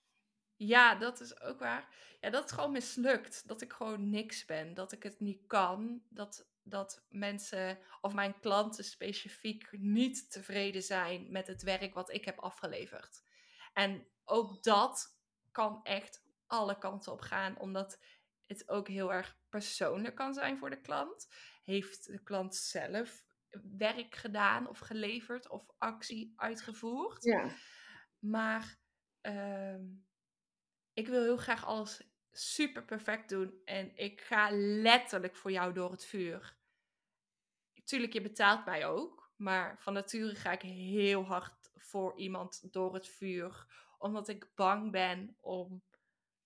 [0.55, 2.17] Ja, dat is ook waar.
[2.19, 3.47] Ja, dat het gewoon mislukt.
[3.47, 4.73] Dat ik gewoon niks ben.
[4.73, 6.01] Dat ik het niet kan.
[6.09, 12.25] Dat dat mensen of mijn klanten specifiek niet tevreden zijn met het werk wat ik
[12.25, 13.23] heb afgeleverd.
[13.73, 15.17] En ook dat
[15.51, 17.99] kan echt alle kanten op gaan, omdat
[18.45, 21.27] het ook heel erg persoonlijk kan zijn voor de klant.
[21.63, 23.25] Heeft de klant zelf
[23.77, 27.23] werk gedaan of geleverd of actie uitgevoerd?
[27.23, 27.49] Ja.
[28.19, 28.77] Maar
[29.21, 29.83] ehm,
[30.93, 32.01] ik wil heel graag alles
[32.37, 33.61] super perfect doen.
[33.65, 34.49] En ik ga
[34.81, 36.57] letterlijk voor jou door het vuur.
[37.83, 39.33] Tuurlijk, je betaalt mij ook.
[39.35, 43.65] Maar van nature ga ik heel hard voor iemand door het vuur.
[43.97, 45.83] Omdat ik bang ben om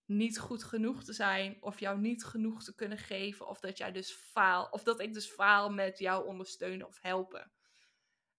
[0.06, 1.58] niet goed genoeg te zijn.
[1.62, 3.47] Of jou niet genoeg te kunnen geven.
[3.47, 4.67] Of dat jij dus faal.
[4.71, 7.52] Of dat ik dus faal met jou ondersteunen of helpen.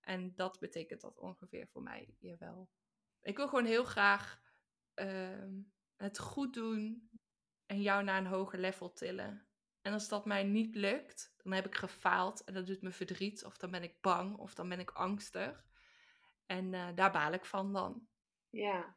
[0.01, 2.71] En dat betekent dat ongeveer voor mij hier wel.
[3.23, 4.41] Ik wil gewoon heel graag
[4.95, 5.61] ehm,
[5.97, 7.11] het goed doen
[7.71, 9.47] en jou naar een hoger level tillen.
[9.83, 13.45] En als dat mij niet lukt, dan heb ik gefaald en dat doet me verdriet.
[13.45, 15.65] Of dan ben ik bang of dan ben ik angstig.
[16.47, 18.07] En uh, daar baal ik van dan.
[18.49, 18.97] Ja,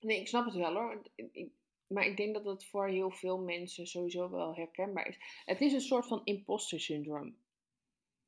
[0.00, 1.02] nee, ik snap het wel hoor.
[1.14, 1.48] Ik,
[1.86, 5.18] maar ik denk dat het voor heel veel mensen sowieso wel herkenbaar is.
[5.44, 7.36] Het is een soort van imposter syndroom.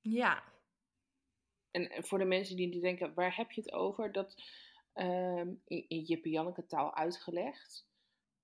[0.01, 0.45] Ja.
[1.71, 4.13] En voor de mensen die denken, waar heb je het over?
[4.13, 4.43] Dat
[4.95, 7.89] um, in, in je Janneke taal uitgelegd.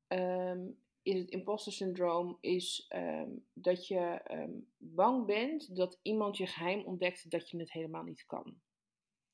[0.09, 6.47] Um, in het imposter syndroom is ehm, dat je ehm, bang bent dat iemand je
[6.47, 8.61] geheim ontdekt dat je het helemaal niet kan.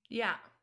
[0.03, 0.57] Ja.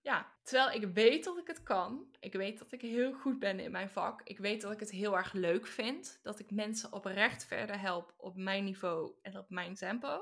[0.00, 2.16] Ja, terwijl ik weet dat ik het kan.
[2.20, 4.22] Ik weet dat ik heel goed ben in mijn vak.
[4.22, 6.18] Ik weet dat ik het heel erg leuk vind.
[6.22, 10.20] Dat ik mensen oprecht verder help op mijn niveau en op mijn tempo.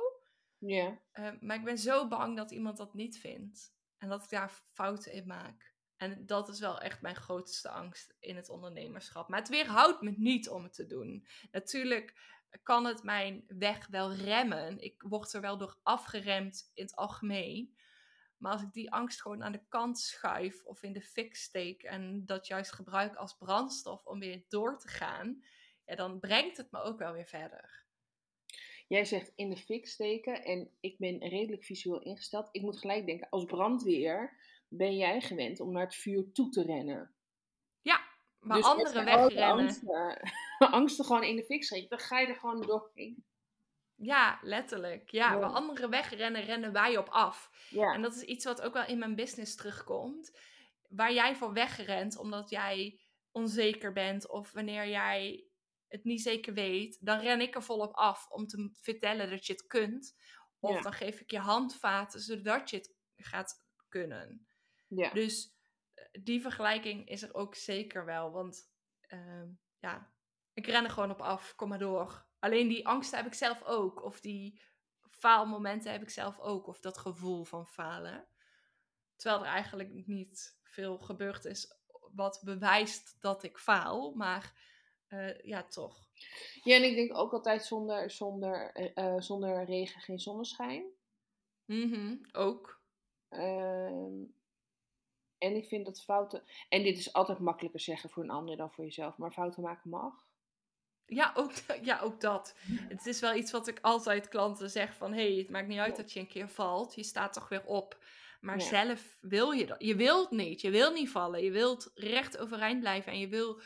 [0.59, 1.01] Ja.
[1.13, 3.75] Ehm, maar ik ben zo bang dat iemand dat niet vindt.
[3.99, 5.76] En dat ik daar fouten in maak.
[5.97, 9.29] En dat is wel echt mijn grootste angst in het ondernemerschap.
[9.29, 11.27] Maar het weerhoudt me niet om het te doen.
[11.51, 14.79] Natuurlijk kan het mijn weg wel remmen.
[14.79, 17.77] Ik word er wel door afgeremd in het algemeen.
[18.37, 21.83] Maar als ik die angst gewoon aan de kant schuif of in de fik steek
[21.83, 25.45] en dat juist gebruik als brandstof om weer door te gaan,
[25.85, 27.85] ja, dan brengt het me ook wel weer verder.
[28.89, 32.49] Jij zegt in de fik steken en ik ben redelijk visueel ingesteld.
[32.51, 34.37] Ik moet gelijk denken, als brandweer
[34.69, 37.15] ben jij gewend om naar het vuur toe te rennen.
[37.81, 38.01] Ja,
[38.41, 39.67] maar dus anderen wegrennen.
[39.67, 40.21] Angsten,
[40.79, 43.25] angsten gewoon in de fik schieten, dan ga je er gewoon doorheen.
[43.95, 45.11] Ja, letterlijk.
[45.11, 45.39] Ja, ja.
[45.39, 47.51] waar anderen wegrennen, rennen wij op af.
[47.71, 47.93] Ja.
[47.95, 50.39] En dat is iets wat ook wel in mijn business terugkomt.
[50.89, 53.01] Waar jij voor wegrent, omdat jij
[53.31, 55.47] onzeker bent of wanneer jij
[55.89, 59.53] het niet zeker weet, dan ren ik er volop af om te vertellen dat je
[59.53, 60.17] het kunt.
[60.61, 64.46] Of dan geef ik je handvaten zodat je het gaat kunnen.
[64.97, 65.11] Ja.
[65.11, 65.57] Dus
[65.95, 68.31] eh, die vergelijking is er ook zeker wel.
[68.31, 70.11] Want ehm, ja,
[70.53, 72.27] ik ren er gewoon op af, kom maar door.
[72.39, 74.03] Alleen die angsten heb ik zelf ook.
[74.03, 74.63] Of die
[75.11, 76.67] faalmomenten heb ik zelf ook.
[76.67, 78.29] Of dat gevoel van falen.
[79.17, 81.75] Terwijl er eigenlijk niet veel gebeurd is
[82.15, 84.15] wat bewijst dat ik faal.
[84.15, 84.55] Maar
[85.09, 86.09] uh, ja, toch.
[86.63, 90.85] Ja, en ik denk ook altijd zonder, zonder, uh, zonder regen geen zonneschijn.
[91.65, 92.81] Mm ook.
[93.31, 94.23] Uh,
[95.39, 96.43] en ik vind dat fouten.
[96.69, 99.91] En dit is altijd makkelijker zeggen voor een ander dan voor jezelf, maar fouten maken
[99.91, 100.25] mag.
[101.07, 102.57] Ja, ook, ja, ook dat.
[102.89, 105.13] Het is wel iets wat ik altijd klanten zeg van...
[105.13, 106.95] hé, hey, het maakt niet uit dat je een keer valt.
[106.95, 108.05] Je staat toch weer op.
[108.41, 109.83] Maar zelf wil je dat.
[109.83, 110.61] Je wilt niet.
[110.61, 111.43] Je wilt niet vallen.
[111.43, 113.13] Je wilt recht overeind blijven.
[113.13, 113.61] En je wil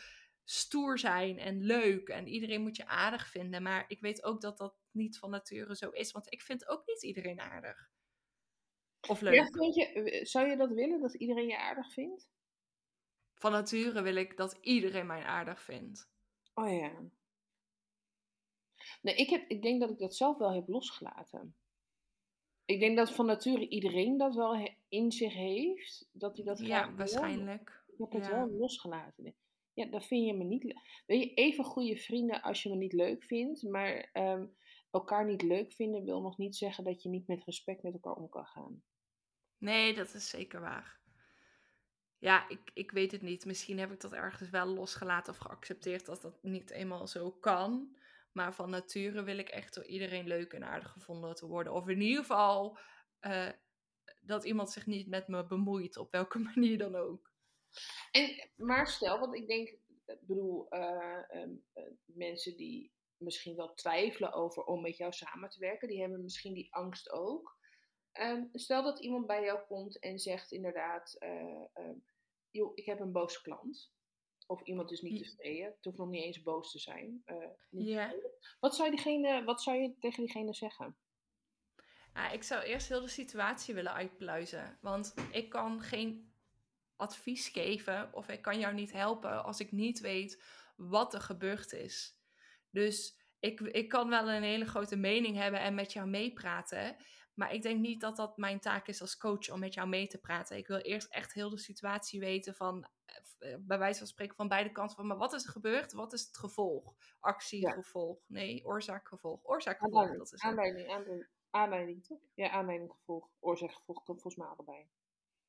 [0.44, 2.09] stoer zijn en leuk.
[2.09, 3.62] En iedereen moet je aardig vinden.
[3.62, 6.12] Maar ik weet ook dat dat niet van nature zo is.
[6.12, 7.90] Want ik vind ook niet iedereen aardig.
[9.08, 9.34] Of leuk.
[9.34, 12.28] Ja, vind je, zou je dat willen, dat iedereen je aardig vindt?
[13.34, 16.08] Van nature wil ik dat iedereen mij aardig vindt.
[16.54, 16.92] Oh ja.
[19.02, 21.54] Nee, ik, heb, ik denk dat ik dat zelf wel heb losgelaten.
[22.64, 26.08] Ik denk dat van nature iedereen dat wel in zich heeft.
[26.12, 27.82] Dat hij dat Ja, waarschijnlijk.
[27.86, 29.34] Ik heb het wel losgelaten.
[29.72, 32.92] Ja, dat vind je me niet Weet je, even goede vrienden als je me niet
[32.92, 33.62] leuk vindt.
[33.62, 34.46] Maar ehm,
[34.90, 38.14] elkaar niet leuk vinden wil nog niet zeggen dat je niet met respect met elkaar
[38.14, 38.82] om kan gaan.
[39.60, 40.98] Nee, dat is zeker waar.
[42.18, 43.44] Ja, ik, ik weet het niet.
[43.44, 47.96] Misschien heb ik dat ergens wel losgelaten of geaccepteerd dat dat niet eenmaal zo kan.
[48.32, 51.72] Maar van nature wil ik echt door iedereen leuk en aardig gevonden te worden.
[51.72, 52.78] Of in ieder geval
[53.20, 53.48] uh,
[54.20, 57.32] dat iemand zich niet met me bemoeit, op welke manier dan ook.
[58.10, 59.68] En, maar stel, want ik denk,
[60.06, 65.50] ik bedoel, uh, um, uh, mensen die misschien wel twijfelen over om met jou samen
[65.50, 67.58] te werken, die hebben misschien die angst ook.
[68.20, 71.90] Um, stel dat iemand bij jou komt en zegt inderdaad, uh,
[72.50, 73.92] joh, ik heb een boze klant.
[74.46, 75.66] Of iemand is niet tevreden.
[75.66, 77.22] Het hoeft nog niet eens boos te zijn.
[77.70, 78.11] Uh.
[78.61, 80.96] Wat, zou diegene, wat zou je tegen diegene zeggen?
[82.14, 84.78] Ja, ik zou eerst heel de situatie willen uitpluizen.
[84.80, 86.33] Want ik kan geen
[86.96, 90.42] advies geven of ik kan jou niet helpen als ik niet weet
[90.76, 92.18] wat er gebeurd is.
[92.70, 96.96] Dus ik, ik kan wel een hele grote mening hebben en met jou meepraten.
[97.40, 100.07] Maar ik denk niet dat dat mijn taak is als coach om met jou mee
[100.07, 100.57] te praten.
[100.57, 102.88] Ik wil eerst echt heel de situatie weten van,
[103.38, 104.96] eh, bij wijze van spreken, van beide kanten.
[104.96, 105.92] Van, maar wat is er gebeurd?
[105.92, 106.94] Wat is het gevolg?
[107.20, 108.18] Actie, gevolg.
[108.26, 109.40] Nee, oorzaak, gevolg.
[109.42, 109.94] Oorzaak, gevolg.
[109.94, 112.18] Aanleiding, dat is aanleiding, aanleiding, aanleiding, toch?
[112.35, 113.29] Ja, aanleiding, gevolg.
[113.38, 114.88] Oorzaak, gevolg komt volgens mij allebei.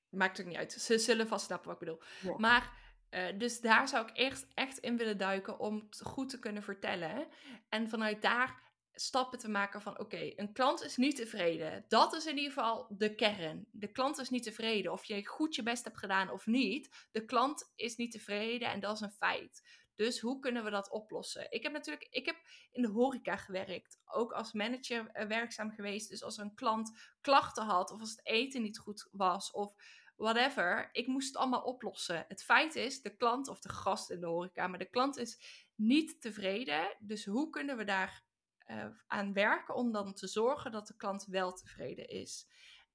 [0.10, 0.72] Maakt ook niet uit.
[0.72, 2.38] Ze zullen vast snappen wat ik bedoel.
[2.38, 2.74] Maar,
[3.10, 6.64] uh, dus daar zou ik eerst echt in willen duiken om het goed te kunnen
[6.64, 7.28] vertellen.
[7.70, 11.86] En vanuit daar stappen te maken van oké, een klant is niet tevreden.
[11.88, 13.68] Dat is in ieder geval de kern.
[13.72, 14.92] De klant is niet tevreden.
[14.92, 17.08] Of je goed je best hebt gedaan of niet.
[17.12, 19.80] De klant is niet tevreden en dat is een feit.
[19.96, 21.52] Dus hoe kunnen we dat oplossen?
[21.52, 22.36] Ik heb natuurlijk, ik heb
[22.72, 24.00] in de horeca gewerkt.
[24.06, 26.10] Ook als manager eh, werkzaam geweest.
[26.10, 29.76] Dus als een klant klachten had of als het eten niet goed was of
[30.16, 30.90] whatever.
[30.92, 32.26] Ik moest het allemaal oplossen.
[32.28, 35.40] Het feit is, de klant of de gast in de horeca, maar de klant is
[35.76, 36.96] niet tevreden.
[37.00, 38.24] Dus hoe kunnen we daar
[38.72, 42.48] uh, aan werken om dan te zorgen dat de klant wel tevreden is.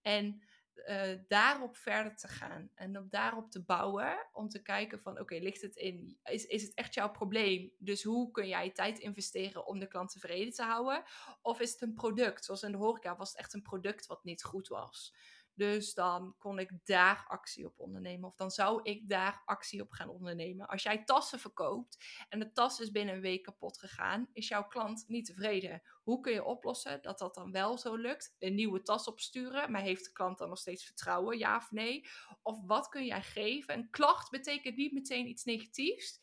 [0.02, 0.42] En
[0.76, 5.36] uh, daarop verder te gaan en op daarop te bouwen om te kijken van oké,
[5.36, 7.72] ligt het in, is, is het echt jouw probleem?
[7.78, 11.02] Dus hoe kun jij tijd investeren om de klant tevreden te houden?
[11.42, 12.44] Of is het een product?
[12.44, 15.14] Zoals in de horeca was het echt een product wat niet goed was.
[15.56, 18.28] Dus dan kon ik daar actie op ondernemen.
[18.28, 20.66] Of dan zou ik daar actie op gaan ondernemen.
[20.66, 24.66] Als jij tassen verkoopt en de tas is binnen een week kapot gegaan, is jouw
[24.66, 25.82] klant niet tevreden.
[26.02, 28.34] Hoe kun je oplossen dat dat dan wel zo lukt?
[28.38, 31.38] Een nieuwe tas opsturen, maar heeft de klant dan nog steeds vertrouwen?
[31.38, 32.08] Ja of nee?
[32.42, 33.74] Of wat kun jij geven?
[33.74, 36.20] Een klacht betekent niet meteen iets negatiefs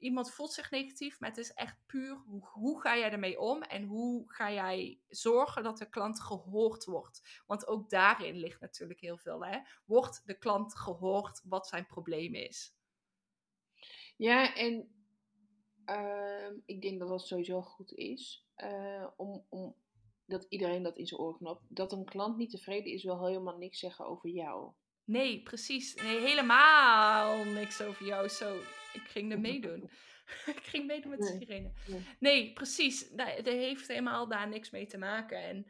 [0.00, 3.62] iemand voelt zich negatief, maar het is echt puur hoe, hoe ga jij ermee om
[3.62, 7.42] en hoe ga jij zorgen dat de klant gehoord wordt.
[7.46, 9.44] Want ook daarin ligt natuurlijk heel veel.
[9.44, 9.58] Hè?
[9.84, 12.74] Wordt de klant gehoord wat zijn probleem is?
[14.16, 14.94] Ja, en
[15.86, 18.46] uh, ik denk dat dat sowieso goed is.
[18.56, 19.74] Uh, om, om
[20.26, 21.62] dat iedereen dat in zijn oren knapt.
[21.68, 24.72] Dat een klant niet tevreden is, wil helemaal niks zeggen over jou.
[25.04, 25.94] Nee, precies.
[25.94, 28.28] Nee, helemaal niks over jou.
[28.28, 28.60] Zo,
[28.92, 29.90] ik ging er meedoen.
[30.56, 31.72] ik ging meedoen met de sirene.
[32.18, 33.08] Nee, precies.
[33.08, 35.42] Dat, heeft helemaal daar niks mee te maken.
[35.42, 35.66] En,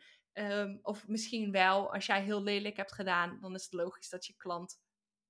[0.59, 4.27] um, of misschien wel, als jij heel lelijk hebt gedaan, dan is het logisch dat
[4.27, 4.81] je klant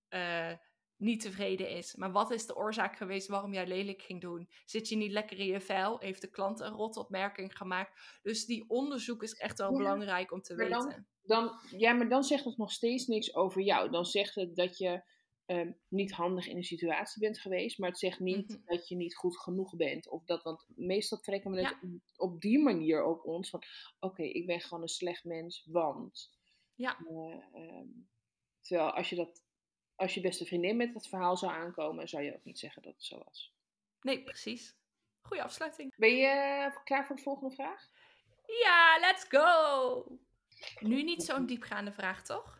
[0.08, 0.52] uh,
[0.96, 1.94] niet tevreden is.
[1.94, 4.48] Maar wat is de oorzaak geweest waarom jij lelijk ging doen?
[4.64, 5.98] Zit je niet lekker in je vel?
[6.00, 8.18] Heeft de klant een rotopmerking gemaakt?
[8.22, 11.06] Dus die onderzoek is echt wel belangrijk om te maar weten.
[11.22, 13.90] Dan, dan, ja, maar dan zegt het nog steeds niks over jou.
[13.90, 15.02] Dan zegt het dat je
[15.50, 17.78] ehm, niet handig in een situatie bent geweest.
[17.78, 18.60] Maar het zegt niet Mhm.
[18.64, 20.08] dat je niet goed genoeg bent.
[20.08, 21.88] Of dat, want meestal trekken we het Ja.
[22.16, 23.50] op die manier op ons.
[23.50, 23.62] Van,
[24.00, 26.38] oké, ik ben gewoon een slecht mens, want...
[26.74, 26.98] Ja.
[27.08, 27.86] Eh, ehm,
[28.60, 29.48] terwijl als je dat...
[29.94, 32.92] Als je beste vriendin met dat verhaal zou aankomen, zou je ook niet zeggen dat
[32.92, 33.54] het zo was.
[34.00, 34.76] Nee, precies.
[35.22, 35.92] Goeie afsluiting.
[35.96, 37.88] Ben je eh, klaar voor de volgende vraag?
[38.46, 40.18] Ja, let's go!
[40.80, 42.59] Nu niet zo'n diepgaande vraag, toch?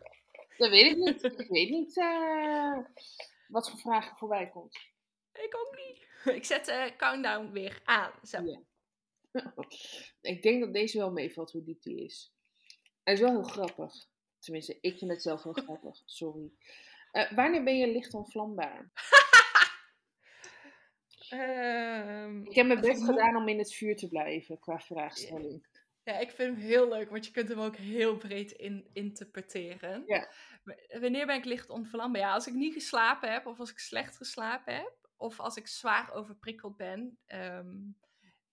[0.57, 1.23] Dat weet ik niet.
[1.23, 2.77] ik weet niet eh,
[3.47, 4.75] wat voor vraag er voorbij komt.
[5.33, 6.09] Ik ook niet.
[6.37, 8.11] Ik zet de countdown weer aan.
[8.23, 8.41] Zo.
[8.43, 8.61] Ja.
[10.21, 12.33] ik denk dat deze wel meevalt hoe diep die is.
[13.03, 13.93] Hij is wel heel grappig.
[14.39, 16.01] Tenminste, ik vind het zelf heel grappig.
[16.05, 16.51] Sorry.
[17.11, 18.91] Eh, wanneer ben je licht onvlambaar?
[21.29, 25.67] Ehm, Ik heb mijn best gedaan om in het vuur te blijven qua vraagstelling.
[26.11, 30.03] Ja, ik vind hem heel leuk, want je kunt hem ook heel breed in, interpreteren.
[30.05, 30.29] Ja.
[30.99, 32.21] Wanneer ben ik licht onverlambaar?
[32.21, 35.67] Ja, als ik niet geslapen heb, of als ik slecht geslapen heb, of als ik
[35.67, 37.17] zwaar overprikkeld ben.
[37.25, 37.69] Ehm,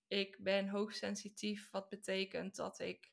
[0.09, 3.13] ik ben hoogsensitief, wat betekent dat ik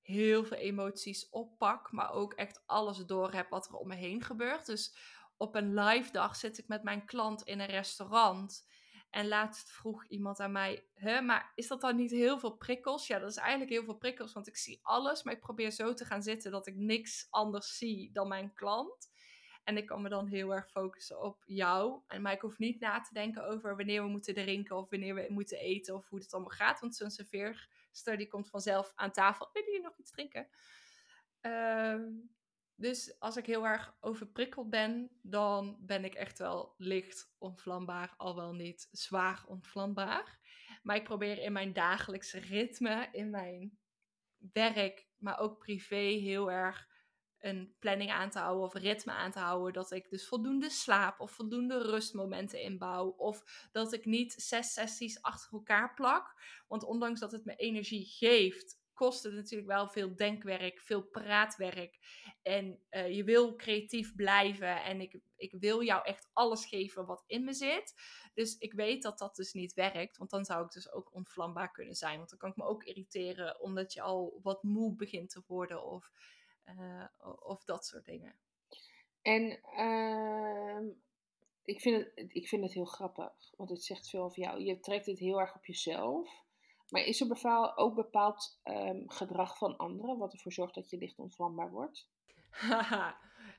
[0.00, 4.22] heel veel emoties oppak, maar ook echt alles door heb wat er om me heen
[4.22, 4.66] gebeurt.
[4.66, 4.96] Dus
[5.36, 8.66] op een live dag zit ik met mijn klant in een restaurant.
[9.12, 13.06] En laatst vroeg iemand aan mij, hè, maar is dat dan niet heel veel prikkels?
[13.06, 15.94] Ja, dat is eigenlijk heel veel prikkels, want ik zie alles, maar ik probeer zo
[15.94, 19.10] te gaan zitten dat ik niks anders zie dan mijn klant.
[19.64, 22.00] En ik kan me dan heel erg focussen op jou.
[22.06, 25.14] En, maar ik hoef niet na te denken over wanneer we moeten drinken of wanneer
[25.14, 26.80] we moeten eten of hoe het allemaal gaat.
[26.80, 29.50] Want zo'n serveerster komt vanzelf aan tafel.
[29.52, 30.48] Wil je nog iets drinken?
[31.40, 32.02] Ehm,
[32.76, 38.36] dus als ik heel erg overprikkeld ben, dan ben ik echt wel licht ontvlambaar, al
[38.36, 40.40] wel niet zwaar ontvlambaar.
[40.82, 43.78] Maar ik probeer in mijn dagelijkse ritme, in mijn
[44.52, 46.90] werk, maar ook privé heel erg
[47.38, 49.72] een planning aan te houden of ritme aan te houden.
[49.72, 53.08] Dat ik dus voldoende slaap of voldoende rustmomenten inbouw.
[53.08, 56.34] Of dat ik niet zes sessies achter elkaar plak.
[56.68, 61.98] Want ondanks dat het me energie geeft, kost het natuurlijk wel veel denkwerk, veel praatwerk.
[62.42, 64.82] En eh, je wil creatief blijven.
[64.82, 67.94] En ik, ik wil jou echt alles geven wat in me zit.
[68.34, 70.16] Dus ik weet dat dat dus niet werkt.
[70.16, 72.16] Want dan zou ik dus ook ontvlambaar kunnen zijn.
[72.16, 75.84] Want dan kan ik me ook irriteren omdat je al wat moe begint te worden.
[75.84, 76.10] Of,
[76.64, 77.06] eh,
[77.38, 78.36] of dat soort dingen.
[79.22, 80.84] En ehm,
[81.64, 84.60] ik, vind het, ik vind het heel grappig, want het zegt veel over jou.
[84.60, 86.41] Je trekt dit heel erg op jezelf.
[86.92, 90.98] Maar is er bepaal, ook bepaald ehm, gedrag van anderen wat ervoor zorgt dat je
[90.98, 92.10] licht ontvlambaar wordt?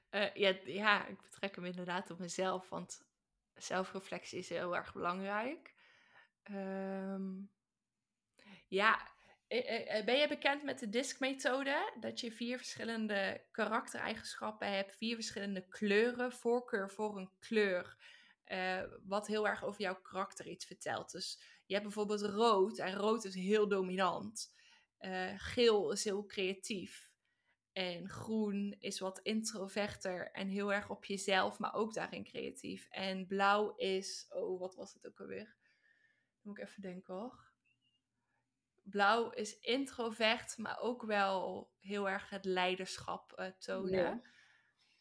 [0.09, 3.05] Eh, ja, ja, ik betrek hem inderdaad op mezelf, want
[3.53, 5.75] zelfreflectie is heel erg belangrijk.
[6.43, 7.41] Ehm,
[8.67, 9.13] ja,
[9.47, 11.93] eh, eh, ben je bekend met de DISC-methode?
[11.99, 17.97] Dat je vier verschillende karaktereigenschappen hebt, vier verschillende kleuren, voorkeur voor een kleur,
[18.43, 21.11] eh, wat heel erg over jouw karakter iets vertelt.
[21.11, 24.53] Dus je hebt bijvoorbeeld rood, en rood is heel dominant.
[24.97, 27.11] Eh, geel is heel creatief.
[27.71, 32.87] En groen is wat introverter en heel erg op jezelf, maar ook daarin creatief.
[32.89, 35.55] En blauw is, oh, wat was het ook alweer?
[36.41, 37.51] Moet ik even denken hoor.
[38.81, 43.99] Blauw is introvert, maar ook wel heel erg het leiderschap eh, tonen.
[43.99, 44.21] Ja.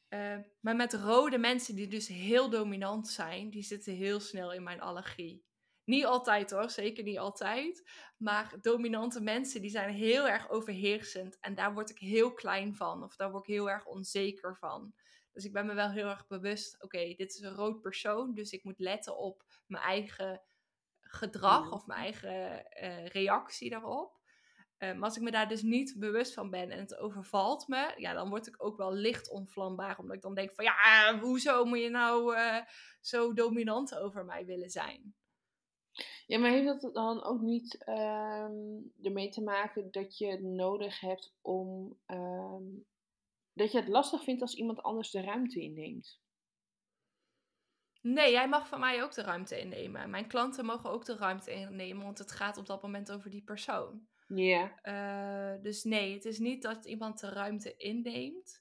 [0.08, 4.62] Eh, maar met rode mensen die dus heel dominant zijn, die zitten heel snel in
[4.62, 5.44] mijn allergie.
[5.84, 7.90] Niet altijd hoor, zeker niet altijd.
[8.16, 11.38] Maar dominante mensen die zijn heel erg overheersend.
[11.40, 13.02] En daar word ik heel klein van.
[13.02, 14.94] Of daar word ik heel erg onzeker van.
[15.32, 16.82] Dus ik ben me wel heel erg bewust.
[16.82, 18.34] Oké, dit is een rood persoon.
[18.34, 20.42] Dus ik moet letten op mijn eigen
[21.00, 21.64] gedrag.
[21.64, 21.70] Ja.
[21.70, 24.20] Of mijn eigen eh, reactie daarop.
[24.76, 27.94] Eh, maar als ik me daar dus niet bewust van ben en het overvalt me,
[27.96, 29.98] ja, dan word ik ook wel licht onvlambaar.
[29.98, 32.60] Omdat ik dan denk van, ja, hoezo moet je nou eh,
[33.00, 35.14] zo dominant over mij willen zijn?
[36.26, 41.00] Ja, maar heeft dat dan ook niet ehm, ermee te maken dat je het nodig
[41.00, 41.98] hebt om.
[42.06, 42.64] ehm,
[43.52, 46.20] dat je het lastig vindt als iemand anders de ruimte inneemt?
[48.02, 50.10] Nee, jij mag van mij ook de ruimte innemen.
[50.10, 53.42] Mijn klanten mogen ook de ruimte innemen, want het gaat op dat moment over die
[53.42, 54.06] persoon.
[54.26, 54.78] Ja.
[54.82, 58.60] Eh, dus nee, het is niet dat iemand de ruimte inneemt.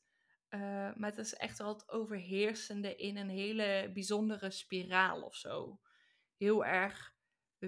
[0.49, 0.59] eh,
[0.95, 5.79] maar het is echt wel het overheersende in een hele bijzondere spiraal of zo.
[6.37, 7.15] Heel erg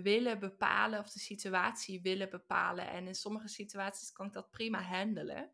[0.01, 2.89] willen bepalen of de situatie willen bepalen.
[2.89, 5.53] En in sommige situaties kan ik dat prima handelen.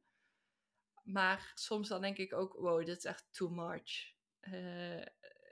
[1.03, 4.13] Maar soms dan denk ik ook, wow, dit is echt too much.
[4.39, 5.05] Eh,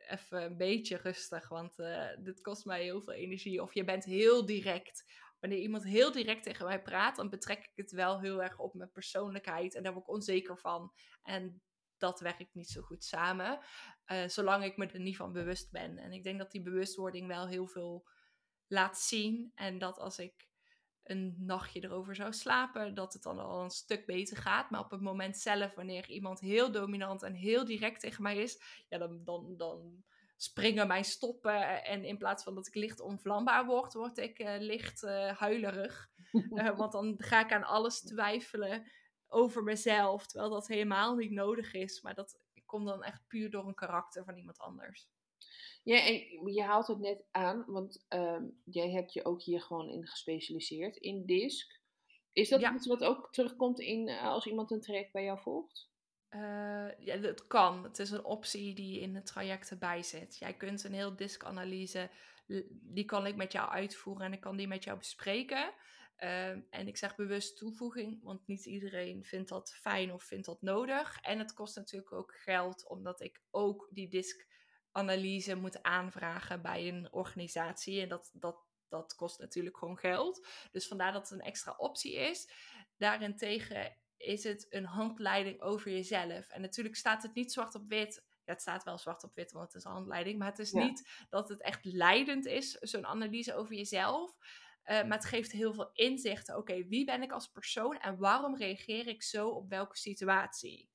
[0.08, 3.62] even een beetje rustig, want uh, dit kost mij heel veel energie.
[3.62, 5.12] Of je bent heel direct.
[5.40, 8.74] Wanneer iemand heel direct tegen mij praat, dan betrek ik het wel heel erg op
[8.74, 9.76] mijn persoonlijkheid.
[9.76, 10.94] En daar word ik onzeker van.
[11.24, 11.62] En
[11.98, 13.60] dat werkt niet zo goed samen.
[14.08, 15.98] Uh, zolang ik me er niet van bewust ben.
[15.98, 18.08] En ik denk dat die bewustwording wel heel veel
[18.68, 19.52] laat zien.
[19.56, 20.48] En dat als ik
[21.04, 24.70] een nachtje erover zou slapen, dat het dan al een stuk beter gaat.
[24.70, 28.62] Maar op het moment zelf, wanneer iemand heel dominant en heel direct tegen mij is,
[28.90, 30.04] ja, dan, dan, dan
[30.38, 31.84] springen mijn stoppen.
[31.84, 36.10] En in plaats van dat ik licht onvlambaar word, word ik uh, licht uh, huilerig.
[36.32, 38.92] Uh, want dan ga ik aan alles twijfelen
[39.28, 42.02] over mezelf, terwijl dat helemaal niet nodig is.
[42.02, 45.10] Maar dat komt dan echt puur door een karakter van iemand anders.
[45.88, 49.90] Ja, en je haalt het net aan, want uh, jij hebt je ook hier gewoon
[49.90, 51.80] in gespecialiseerd, in DISC.
[52.32, 55.90] Is dat iets wat ook terugkomt in, uh, als iemand een traject bij jou volgt?
[56.30, 56.40] Uh,
[57.00, 57.84] ja, het kan.
[57.84, 60.38] Het is een optie die in het traject erbij zit.
[60.38, 62.10] Jij kunt een heel DISC-analyse,
[62.70, 65.74] die kan ik met jou uitvoeren en ik kan die met jou bespreken.
[66.20, 70.62] Uh, en ik zeg bewust toevoeging, want niet iedereen vindt dat fijn of vindt dat
[70.62, 71.20] nodig.
[71.22, 74.46] En het kost natuurlijk ook geld, omdat ik ook die DISC
[74.98, 78.02] analyse moet aanvragen bij een organisatie.
[78.02, 78.58] En dat, dat,
[78.90, 80.48] dat kost natuurlijk gewoon geld.
[80.72, 82.50] Dus vandaar dat het een extra optie is.
[82.98, 86.50] Daarentegen is het een handleiding over jezelf.
[86.50, 88.26] En natuurlijk staat het niet zwart op wit.
[88.44, 90.38] Ja, het staat wel zwart op wit, want het is een handleiding.
[90.38, 94.36] Maar het is niet dat het echt leidend is, zo'n analyse over jezelf.
[94.38, 96.58] Uh, maar het geeft heel veel inzichten.
[96.58, 100.90] Oké, wie ben ik als persoon en waarom reageer ik zo op welke situatie?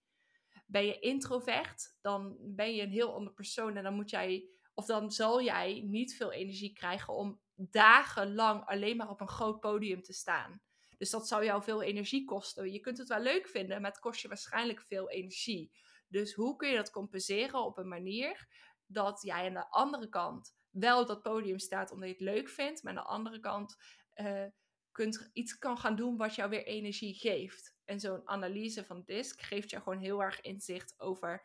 [0.72, 4.86] Ben je introvert, dan ben je een heel ander persoon en dan moet jij, of
[4.86, 10.02] dan zal jij niet veel energie krijgen om dagenlang alleen maar op een groot podium
[10.02, 10.62] te staan.
[10.98, 12.72] Dus dat zou jou veel energie kosten.
[12.72, 15.72] Je kunt het wel leuk vinden, maar het kost je waarschijnlijk veel energie.
[16.08, 18.48] Dus hoe kun je dat compenseren op een manier
[18.86, 22.48] dat jij aan de andere kant wel op dat podium staat omdat je het leuk
[22.48, 23.76] vindt, maar aan de andere kant
[24.14, 24.44] uh,
[24.92, 27.74] kunt, iets kan gaan doen wat jou weer energie geeft.
[27.84, 31.42] En zo'n analyse van DISC geeft jou gewoon heel erg inzicht over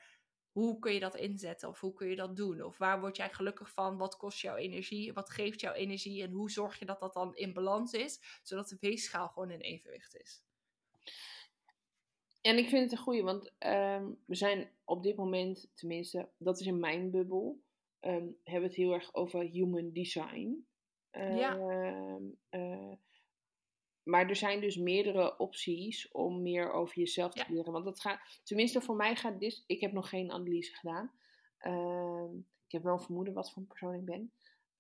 [0.52, 2.64] hoe kun je dat inzetten of hoe kun je dat doen?
[2.64, 3.98] Of waar word jij gelukkig van?
[3.98, 5.14] Wat kost jouw energie?
[5.14, 6.24] Wat geeft jouw energie?
[6.24, 9.60] En hoe zorg je dat dat dan in balans is, zodat de weegschaal gewoon in
[9.60, 10.44] evenwicht is?
[12.42, 16.60] En ik vind het een goede, want um, we zijn op dit moment, tenminste, dat
[16.60, 17.62] is in mijn bubbel,
[18.02, 20.66] um, hebben we het heel erg over human design.
[21.12, 21.56] ja.
[22.50, 22.94] Uh,
[24.08, 27.72] maar er zijn dus meerdere opties om meer over jezelf te leren.
[27.72, 31.12] Want dat gaat, tenminste voor mij gaat dit, ik heb nog geen analyse gedaan.
[31.62, 34.32] Uh, ik heb wel een vermoeden wat voor een persoon ik ben.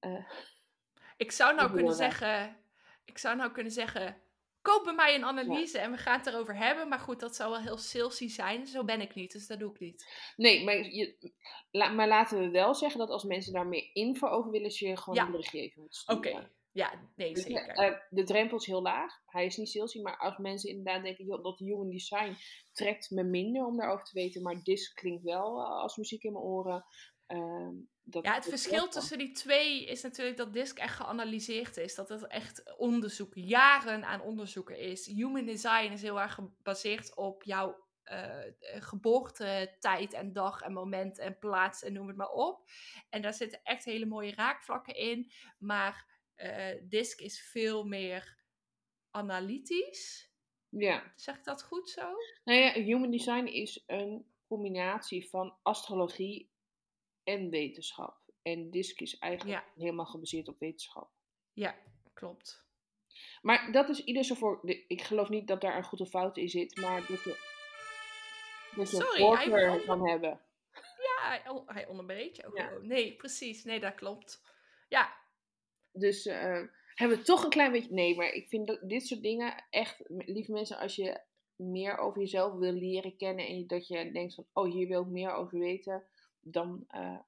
[0.01, 0.31] Uh,
[1.17, 2.57] ik zou nou kunnen zeggen,
[3.05, 4.21] ik zou nou kunnen zeggen,
[4.61, 6.87] koop bij mij een analyse en we gaan het erover hebben.
[6.87, 8.67] Maar goed, dat zou wel heel salesy zijn.
[8.67, 10.31] Zo ben ik niet, dus dat doe ik niet.
[10.35, 11.33] Nee, maar, je,
[11.71, 15.19] maar laten we wel zeggen dat als mensen daar meer info over willen, je gewoon
[15.19, 16.51] een berichtje even sturen.
[16.77, 17.91] Ja, nee, dus, zeker.
[17.91, 19.19] Uh, de drempel is heel laag.
[19.25, 22.35] Hij is niet salesy, maar als mensen inderdaad denken joh, dat human design
[22.71, 26.31] trekt me minder om daarover te weten, maar disc klinkt wel uh, als muziek in
[26.31, 26.85] mijn oren.
[27.27, 27.69] Uh,
[28.03, 31.95] dat, ja, het verschil tussen die twee is natuurlijk dat DISC echt geanalyseerd is.
[31.95, 35.05] Dat het echt onderzoek, jaren aan onderzoeken is.
[35.05, 41.17] Human design is heel erg gebaseerd op jouw uh, geboorte, tijd en dag en moment
[41.17, 42.69] en plaats en noem het maar op.
[43.09, 45.31] En daar zitten echt hele mooie raakvlakken in.
[45.57, 48.37] Maar uh, DISC is veel meer
[49.11, 50.31] analytisch.
[50.69, 51.13] Ja.
[51.15, 52.13] Zeg ik dat goed zo?
[52.43, 56.51] Nou ja, Human Design is een combinatie van astrologie
[57.23, 58.17] en wetenschap.
[58.41, 61.09] En DISC is eigenlijk helemaal gebaseerd op wetenschap.
[61.53, 61.75] Ja,
[62.13, 62.65] klopt.
[63.41, 64.59] Maar dat is ieder zo voor.
[64.87, 67.37] Ik geloof niet dat daar een goed of fout in zit, maar dat je,
[68.75, 70.41] dat je Sorry, voorkeur hij kan hebben.
[70.97, 72.77] Ja, hij, onderbreekt je ook ja.
[72.81, 73.63] Nee, precies.
[73.63, 74.41] Nee, dat klopt.
[74.89, 75.17] Ja,
[75.99, 76.61] dus uh,
[76.93, 77.93] hebben we toch een klein beetje.
[77.93, 81.21] Nee, maar ik vind dat dit soort dingen echt, lieve mensen, als je
[81.55, 85.07] meer over jezelf wil leren kennen en dat je denkt van, oh, hier wil ik
[85.07, 86.03] meer over weten,
[86.39, 87.19] dan uh,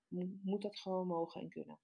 [0.43, 1.79] moet dat gewoon mogen en kunnen.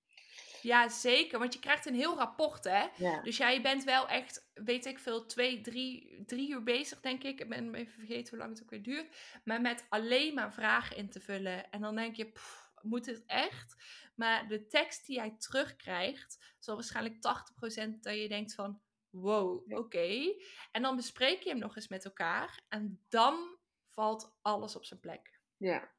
[0.61, 1.39] Ja, zeker.
[1.39, 2.85] Want je krijgt een heel rapport, hè?
[2.97, 3.21] Ja.
[3.21, 7.39] Dus jij bent wel echt, weet ik veel, twee, drie, drie uur bezig, denk ik.
[7.39, 9.15] Ik ben even vergeten hoe lang het ook weer duurt.
[9.43, 11.71] Maar met alleen maar vragen in te vullen.
[11.71, 13.75] En dan denk je, pff, moet het echt?
[14.15, 20.35] Maar de tekst die jij terugkrijgt, zal waarschijnlijk 80% dat je denkt van, wow, oké.
[20.71, 22.63] En dan bespreek je hem nog eens met elkaar.
[22.69, 23.57] En dan
[23.89, 25.39] valt alles op zijn plek.
[25.57, 25.91] Ja.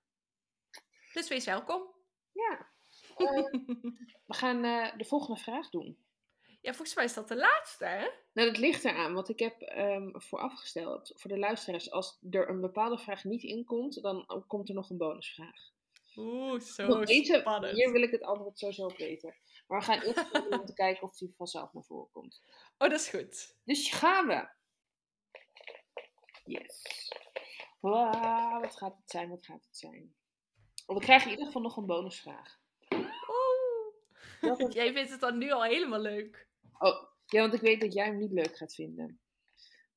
[1.13, 1.95] Dus wees welkom.
[2.33, 2.69] Ja.
[3.19, 3.51] Uh,
[4.31, 6.05] we gaan uh, de volgende vraag doen.
[6.61, 8.11] Ja, volgens mij is dat de laatste, hè?
[8.33, 12.61] Nou, dat ligt eraan, want ik heb um, voorafgesteld voor de luisteraars, als er een
[12.61, 15.71] bepaalde vraag niet inkomt, dan komt er nog een bonusvraag.
[16.17, 17.77] Oeh, zo Nog deze, spannend.
[17.77, 19.35] hier wil ik het antwoord sowieso op weten.
[19.67, 22.41] Maar we gaan eerst om te kijken of die vanzelf naar voren komt.
[22.79, 23.55] Oh, dat is goed.
[23.65, 24.49] Dus gaan we.
[26.45, 26.83] Yes.
[27.81, 29.29] Wow, wat gaat het zijn?
[29.29, 30.15] Wat gaat het zijn?
[30.87, 32.59] Oh, we krijgen in ieder geval nog een bonusvraag.
[32.95, 34.59] Oeh.
[34.69, 36.49] Is- Jij vindt het dan nu al helemaal leuk.
[36.79, 39.21] Oh, ja, want ik weet dat jij hem niet leuk gaat vinden.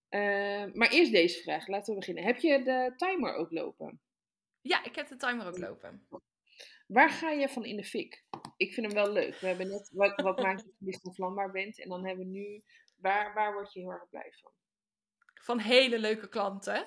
[0.10, 1.68] Eh, maar eerst deze vraag.
[1.68, 2.24] Laten we beginnen.
[2.24, 4.02] Heb je de timer ook lopen?
[4.62, 6.08] Ja, ik heb de timer ook lopen.
[6.88, 8.26] Waar ga je van in de fik?
[8.58, 9.36] Ik vind hem wel leuk.
[9.36, 11.80] We hebben net wat, wat maakt dat je licht onvlambaar bent.
[11.80, 12.64] En dan hebben we nu.
[12.96, 14.52] Waar, waar word je heel erg blij van?
[15.34, 16.86] Van hele leuke klanten.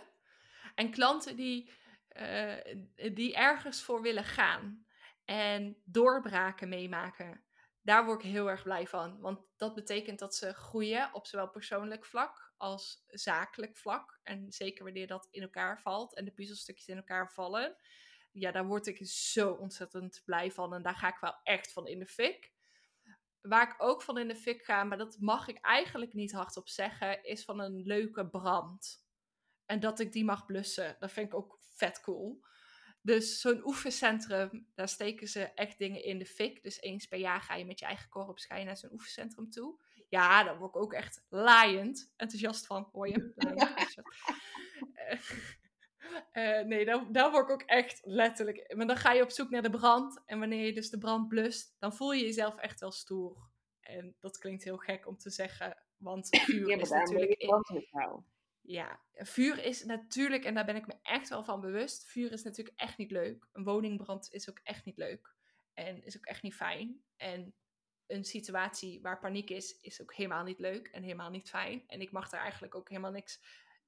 [0.75, 1.73] En klanten die,
[2.09, 4.87] eh, die ergens voor willen gaan.
[5.25, 7.45] En doorbraken meemaken.
[7.83, 9.21] Daar word ik heel erg blij van.
[9.21, 14.21] Want dat betekent dat ze groeien op zowel persoonlijk vlak als zakelijk vlak.
[14.23, 17.77] En zeker wanneer dat in elkaar valt en de puzzelstukjes in elkaar vallen.
[18.33, 20.75] Ja, daar word ik zo ontzettend blij van.
[20.75, 22.53] En daar ga ik wel echt van in de fik.
[23.41, 26.69] Waar ik ook van in de fik ga, maar dat mag ik eigenlijk niet hardop
[26.69, 29.07] zeggen, is van een leuke brand.
[29.67, 30.97] En dat ik die mag blussen.
[30.99, 32.45] Dat vind ik ook vet cool.
[33.01, 36.63] Dus zo'n oefencentrum, daar steken ze echt dingen in de fik.
[36.63, 39.81] Dus eens per jaar ga je met je eigen korps naar zo'n oefencentrum toe.
[40.13, 42.89] Ja, daar word ik ook echt laaiend enthousiast van.
[42.93, 43.33] Hoor je?
[46.33, 48.75] Eh, nee, daar, daar word ik ook echt letterlijk...
[48.77, 50.23] Maar dan ga je op zoek naar de brand.
[50.27, 53.51] En wanneer je dus de brand blust, dan voel je jezelf echt wel stoer.
[53.81, 57.31] En dat klinkt heel gek om te zeggen, want vuur Ja, is natuurlijk...
[57.31, 57.49] in-
[58.61, 62.43] ja, vuur is natuurlijk, en daar ben ik me echt wel van bewust, vuur is
[62.43, 63.49] natuurlijk echt niet leuk.
[63.53, 65.35] Een woningbrand is ook echt niet leuk.
[65.75, 67.03] En is ook echt niet fijn.
[67.17, 67.55] En
[68.13, 71.85] een situatie waar paniek is, is ook helemaal niet leuk en helemaal niet fijn.
[71.87, 73.41] En ik mag daar eigenlijk ook helemaal niks...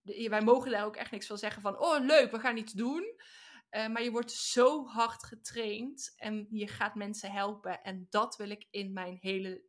[0.02, 3.20] Wij mogen daar ook echt niks van zeggen van, oh leuk, we gaan iets doen.
[3.68, 7.82] Eh, maar je wordt zo hard getraind en je gaat mensen helpen.
[7.82, 9.62] En dat wil ik in mijn hele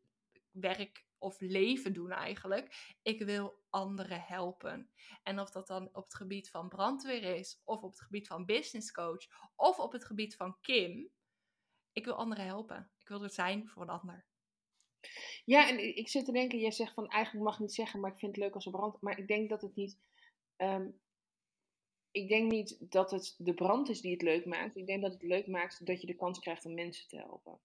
[0.51, 2.95] werk of leven doen eigenlijk.
[3.01, 4.89] Ik wil anderen helpen.
[5.23, 8.45] En of dat dan op het gebied van brandweer is, of op het gebied van
[8.45, 9.25] business coach,
[9.55, 11.09] of op het gebied van Kim.
[11.91, 12.91] Ik wil anderen helpen.
[12.99, 14.25] Ik wil er zijn voor een ander.
[15.45, 18.11] Ja, en ik zit te denken, jij zegt van eigenlijk mag ik niet zeggen, maar
[18.11, 19.01] ik vind het leuk als er brand.
[19.01, 19.97] Maar ik denk dat het niet.
[20.55, 20.87] ehm,
[22.11, 24.75] ik denk niet dat het de brand is die het leuk maakt.
[24.75, 27.59] Ik denk dat het leuk maakt dat je de kans krijgt om mensen te helpen.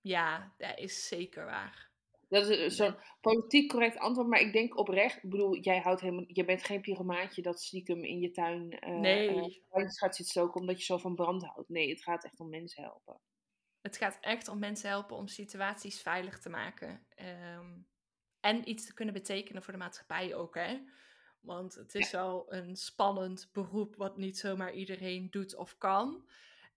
[0.00, 1.90] Ja, dat is zeker waar.
[2.28, 5.16] Dat is zo'n politiek correct antwoord, maar ik denk oprecht.
[5.16, 8.94] Ik bedoel, jij houdt helemaal, je bent geen pyromaatje dat stiekem in je tuin eh
[9.00, 9.66] Nee.
[9.70, 11.68] eh, gaat zitten stoken omdat je zo van brand houdt.
[11.68, 13.20] Nee, het gaat echt om mensen helpen.
[13.80, 17.06] Het gaat echt om mensen helpen om situaties veilig te maken.
[17.08, 17.78] Ehm,
[18.40, 20.80] en iets te kunnen betekenen voor de maatschappij ook, hè.
[21.40, 26.28] Want het is wel een spannend beroep wat niet zomaar iedereen doet of kan.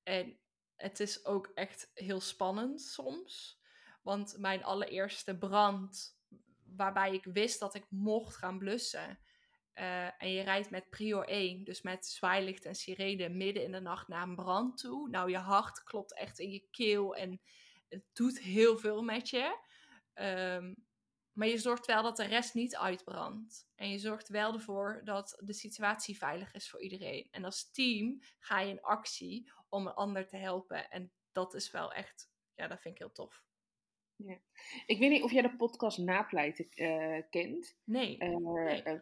[0.04, 0.40] En
[0.76, 3.60] het is ook echt heel spannend soms.
[4.02, 6.20] Want mijn allereerste brand,
[6.76, 9.20] waarbij ik wist dat ik mocht gaan blussen.
[9.82, 13.80] Eh, en je rijdt met prio 1, dus met zwaailicht en sirene midden in de
[13.80, 15.10] nacht naar een brand toe.
[15.10, 17.42] Nou, je hart klopt echt in je keel en
[17.90, 19.58] het doet heel veel met je.
[20.14, 20.74] Ehm,
[21.34, 23.68] maar je zorgt wel dat de rest niet uitbrandt.
[23.76, 27.28] En je zorgt wel ervoor dat de situatie veilig is voor iedereen.
[27.32, 30.90] En als team ga je in actie om een ander te helpen.
[30.90, 33.44] En dat is wel echt, ja, dat vind ik heel tof.
[34.86, 37.78] Ik weet niet of jij de podcast Napleiten eh, kent.
[37.84, 38.18] Nee.
[38.18, 39.02] Eh, Nee.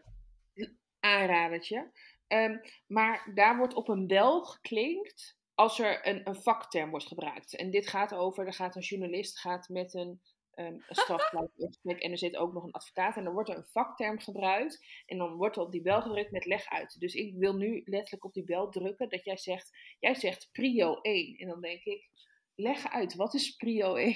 [0.53, 0.69] Eh,
[0.99, 1.91] aanradertje.
[2.27, 7.55] Ehm, maar daar wordt op een bel geklinkt als er een, een vakterm wordt gebruikt.
[7.55, 10.21] En dit gaat over, er gaat een journalist gaat met een,
[10.51, 13.17] een gesprek en er zit ook nog een advocaat.
[13.17, 16.31] En dan wordt er een vakterm gebruikt en dan wordt er op die bel gedrukt
[16.31, 16.99] met leg uit.
[16.99, 21.01] Dus ik wil nu letterlijk op die bel drukken dat jij zegt, jij zegt prio
[21.01, 21.35] 1.
[21.37, 22.09] En dan denk ik,
[22.55, 24.15] leg uit, wat is prio 1?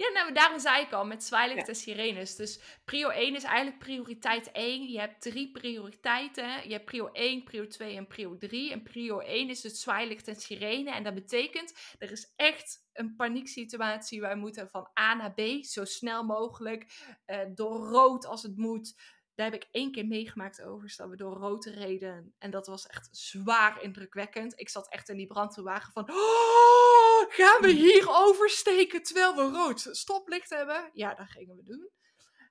[0.00, 2.36] Ja, nou, daarom zei ik al, met zwaailicht en sirenes.
[2.36, 4.88] Dus prio 1 is eigenlijk prioriteit 1.
[4.90, 6.68] Je hebt drie prioriteiten.
[6.68, 8.72] Je hebt prio 1, prio 2 en prio 3.
[8.72, 10.90] En prio 1 is het zwaailicht en sirene.
[10.90, 14.20] En dat betekent, er is echt een panieksituatie.
[14.20, 16.86] Wij moeten van A naar B, zo snel mogelijk.
[17.24, 18.94] eh, door rood als het moet.
[19.34, 22.34] Daar heb ik één keer meegemaakt overigens, dat we door rood reden.
[22.38, 24.52] En dat was echt zwaar indrukwekkend.
[24.60, 26.10] Ik zat echt in die brandweerwagen van...
[26.10, 26.89] "Oh,
[27.28, 30.90] gaan we hier oversteken terwijl we rood stoplicht hebben?
[30.92, 31.90] Ja, dat gingen we doen.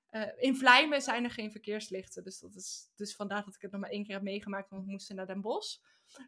[0.10, 2.24] Eh, in Vlijmen zijn er geen verkeerslichten.
[2.24, 4.70] Dus, dat is, dus vandaar dat ik het nog maar één keer heb meegemaakt.
[4.70, 5.78] Want we moesten naar Den Bosch.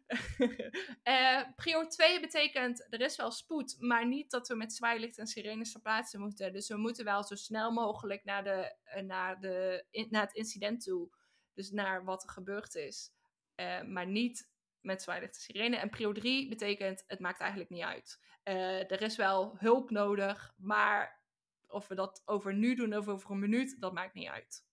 [1.02, 3.76] Eh prio 2 betekent, er is wel spoed.
[3.78, 6.52] Maar niet dat we met zwaailicht en sirenes ter plaatse moeten.
[6.52, 10.82] Dus we moeten wel zo snel mogelijk naar, de, eh, naar, de, naar het incident
[10.82, 11.10] toe.
[11.54, 13.10] Dus naar wat er gebeurd is.
[13.54, 14.50] Eh, maar niet
[14.82, 15.76] met zwaailicht sirene.
[15.76, 18.20] En prio 3 betekent, het maakt eigenlijk niet uit.
[18.42, 21.20] Eh, er is wel hulp nodig, maar
[21.66, 24.66] of we dat over nu doen of over een minuut, dat maakt niet uit.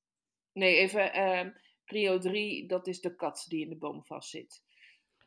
[0.54, 1.52] Nee, even ehm,
[1.86, 4.64] prio 3, dat is de kat die in de boom vastzit.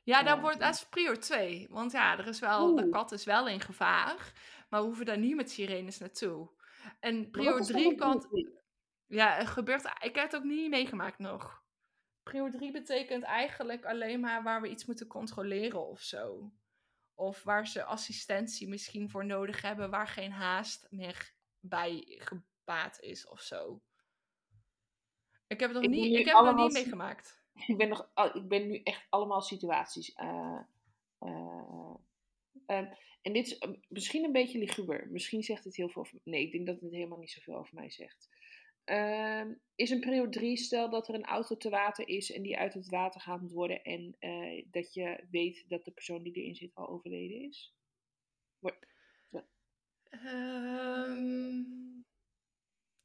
[0.04, 1.66] Ja, dat, wordt, dat is prio 2.
[1.70, 4.32] Want ja, er is wel, de kat is wel in gevaar.
[4.68, 6.50] Maar we hoeven daar niet met sirenes naartoe.
[7.00, 8.26] En Maar prio wat is dan 3 een prio kan...
[9.06, 9.84] Ja, gebeurt...
[9.84, 11.61] Ik heb het ook niet meegemaakt nog.
[12.22, 16.52] Prio 3 betekent eigenlijk alleen maar waar we iets moeten controleren of zo.
[17.14, 23.28] Of waar ze assistentie misschien voor nodig hebben, waar geen haast meer bij gebaat is
[23.28, 23.82] of zo.
[25.46, 27.40] Ik heb het nog niet, ik heb nog niet meegemaakt.
[27.66, 30.12] Ik ben, nog, ik ben nu echt allemaal situaties.
[30.12, 30.60] eh,
[31.18, 31.94] eh,
[32.66, 32.92] ehm,
[33.22, 35.08] en dit is eh, misschien een beetje liguber.
[35.10, 37.74] Misschien zegt het heel veel over Nee, ik denk dat het helemaal niet zoveel over
[37.74, 38.28] mij zegt.
[38.84, 42.58] Ehm, is een prio 3, stel dat er een auto te water is en die
[42.58, 46.32] uit het water gaat moet worden en eh, dat je weet dat de persoon die
[46.32, 47.74] erin zit al overleden is?
[48.58, 48.86] Wordt-
[50.10, 51.62] Ehm,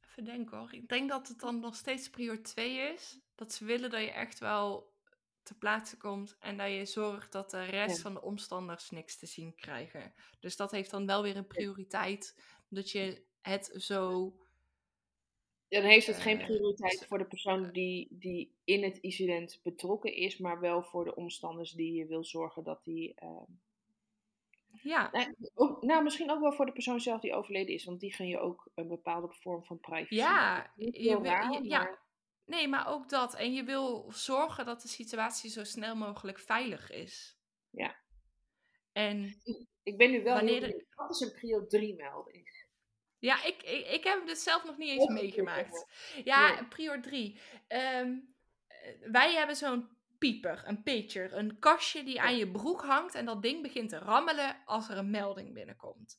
[0.00, 0.72] even denken hoor.
[0.74, 3.20] Ik denk dat het dan nog steeds prior 2 is.
[3.34, 4.96] Dat ze willen dat je echt wel
[5.42, 8.02] te plaatse komt en dat je zorgt dat de rest Ja.
[8.02, 10.12] van de omstanders niks te zien krijgen.
[10.40, 12.42] Dus dat heeft dan wel weer een prioriteit.
[12.68, 14.32] Dat je het zo.
[15.68, 20.14] Dan heeft het geen Eh, prioriteit voor de persoon die, die in het incident betrokken
[20.14, 23.14] is, maar wel voor de omstanders die je wil zorgen dat die.
[23.14, 23.50] ehm,
[24.82, 25.34] Ja, nou,
[25.86, 28.38] nou, misschien ook wel voor de persoon zelf die overleden is, want die gun je
[28.38, 30.14] ook een bepaalde vorm van privacy.
[30.14, 31.78] ja, je raar, ja.
[31.82, 32.06] maar-
[32.44, 33.34] Nee, maar ook dat.
[33.34, 37.38] En je wil zorgen dat de situatie zo snel mogelijk veilig is.
[37.70, 37.96] Ja.
[38.92, 39.40] En
[39.82, 40.84] Ik ben nu wel Wanneer heel er-.
[40.94, 42.57] Wat is een prio 3 melding?
[43.18, 45.86] Ja, ik, ik, ik heb het zelf nog niet eens meegemaakt.
[46.24, 46.64] Ja, Nee.
[46.64, 47.40] prior 3.
[49.00, 53.42] wij hebben zo'n pieper, een pitcher, een kastje die aan je broek hangt en dat
[53.42, 56.18] ding begint te rammelen als er een melding binnenkomt.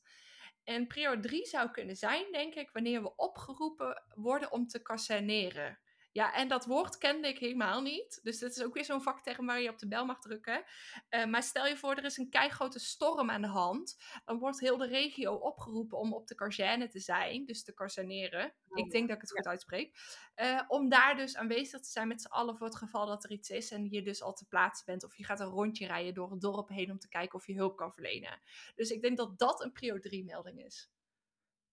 [0.64, 5.78] En prior 3 zou kunnen zijn, denk ik, wanneer we opgeroepen worden om te kaserneren.
[6.12, 8.20] Ja, en dat woord kende ik helemaal niet.
[8.22, 10.64] Dus dit is ook weer zo'n vakterm waar je op de bel mag drukken.
[11.08, 13.96] Eh, maar stel je voor, er is een keigrote storm aan de hand.
[14.24, 17.44] Dan wordt heel de regio opgeroepen om op de kazerne te zijn.
[17.44, 18.52] Dus te kazerneren.
[18.74, 19.96] ik denk dat ik het goed uitspreek.
[20.34, 23.30] Eh, om daar dus aanwezig te zijn met z'n allen voor het geval dat er
[23.30, 23.70] iets is.
[23.70, 25.04] En je dus al te plaatsen bent.
[25.04, 27.54] Of je gaat een rondje rijden door het dorp heen om te kijken of je
[27.54, 28.40] hulp kan verlenen.
[28.74, 30.90] Dus ik denk dat dat een prio 3 melding is.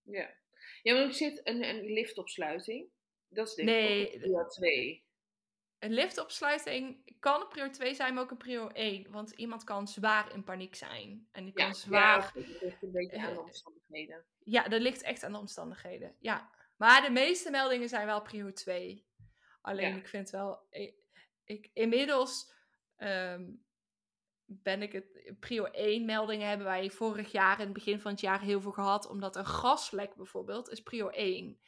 [0.01, 0.35] Ja.
[0.81, 2.89] Ja, maar er zit een, een liftopsluiting.
[3.29, 5.05] Dat is denk Nee, ik prio 2.
[5.79, 9.11] Een liftopsluiting kan een prio 2 zijn, maar ook een prio 1.
[9.11, 11.27] Want iemand kan zwaar in paniek zijn.
[11.31, 12.31] En die kan Ja, zwaar...
[12.35, 14.25] ja, dat ligt een beetje aan de Eh, omstandigheden.
[14.39, 16.15] Ja, dat ligt echt aan de omstandigheden.
[16.19, 16.49] Ja.
[16.77, 19.05] Maar de meeste meldingen zijn wel prio 2.
[19.61, 19.95] Alleen Ja.
[19.95, 20.65] ik vind wel.
[20.69, 20.95] Ik,
[21.43, 22.53] ik, inmiddels
[22.95, 23.51] ehm,
[24.45, 25.33] ben ik het.
[25.39, 28.71] Prio 1 meldingen hebben wij vorig jaar in het begin van het jaar heel veel
[28.71, 29.07] gehad.
[29.09, 31.59] Omdat een gaslek bijvoorbeeld is prio 1.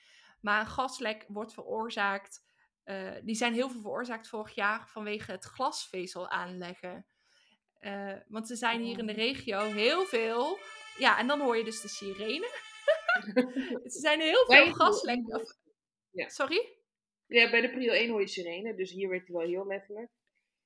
[0.42, 2.48] Maar een gaslek wordt veroorzaakt.
[2.84, 7.06] eh, die zijn heel veel veroorzaakt vorig jaar vanwege het glasvezel aanleggen.
[7.80, 10.58] Eh, want er zijn hier in de regio heel veel.
[10.98, 12.48] Ja, en dan hoor je dus de sirene.
[13.84, 15.42] er zijn heel Wij- veel gaslekken.
[15.42, 15.56] of-
[16.12, 16.30] Ja.
[16.30, 16.78] Sorry?
[17.26, 20.10] Ja, bij de prio 1 hoor je sirene, dus hier werd het wel heel letterlijk.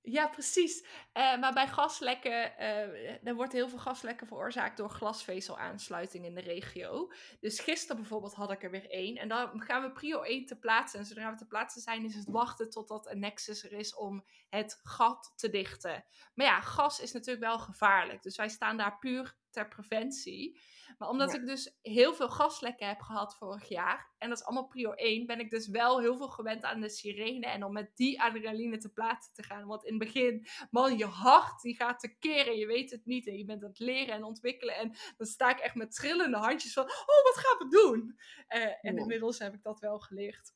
[0.05, 0.85] Ja, precies.
[1.11, 6.41] Eh, maar bij gaslekken, eh er wordt heel veel gaslekken veroorzaakt door glasvezelaansluiting in de
[6.41, 7.11] regio.
[7.39, 9.17] Dus gisteren bijvoorbeeld had ik er weer één.
[9.17, 10.99] En dan gaan we prio 1 te plaatsen.
[10.99, 14.25] En zodra we te plaatsen zijn, is het wachten totdat een nexus er is om
[14.49, 16.05] het gat te dichten.
[16.33, 18.23] Maar ja, gas is natuurlijk wel gevaarlijk.
[18.23, 20.59] Dus wij staan daar puur ter preventie.
[20.97, 21.39] Maar omdat Ja.
[21.39, 25.25] ik dus heel veel gaslekken heb gehad vorig jaar, en dat is allemaal prio 1,
[25.25, 28.77] ben ik dus wel heel veel gewend aan de sirene en om met die adrenaline
[28.77, 29.65] te plaatsen te gaan.
[29.67, 33.27] Want in het begin, man, je hart die gaat te keren, je weet het niet
[33.27, 34.75] en je bent aan het leren en ontwikkelen.
[34.75, 38.19] En dan sta ik echt met trillende handjes van, oh, wat gaan we doen?
[38.47, 39.01] Eh, en Ja.
[39.01, 40.51] inmiddels heb ik dat wel geleerd.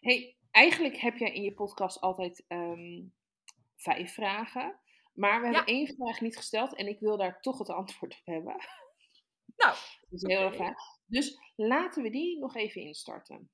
[0.00, 3.06] Hey, eigenlijk heb jij in je podcast altijd ehm,
[3.76, 4.80] vijf vragen.
[5.18, 8.26] Maar we hebben één vraag niet gesteld en ik wil daar toch het antwoord op
[8.26, 8.56] hebben.
[9.56, 9.74] Nou,
[10.10, 10.74] Dat is heel erg fijn.
[11.06, 13.50] Dus laten we die nog even instarten.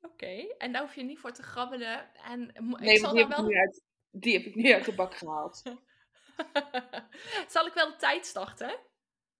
[0.00, 2.14] Oké, en daar hoef je niet voor te grabbelen.
[2.14, 3.46] En Nee, ik want zal die heb, ik wel...
[3.46, 5.62] nu uit, die heb ik nu uit de bak gehaald.
[7.54, 8.78] zal ik wel de tijd starten?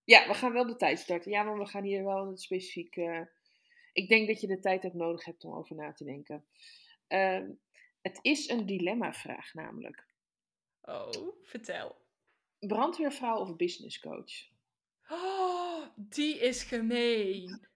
[0.04, 1.30] Ja, we gaan wel de tijd starten.
[1.30, 2.96] Ja, maar we gaan hier wel een specifiek.
[2.96, 3.20] eh,
[3.92, 6.46] ik denk dat je de tijd ook nodig hebt om over na te denken.
[7.06, 7.50] Ehm,
[8.02, 10.06] het is een dilemma-vraag namelijk.
[10.84, 11.96] Oh, vertel.
[12.58, 14.48] Brandweervrouw of businesscoach?
[15.08, 17.66] Oh, die is gemeen.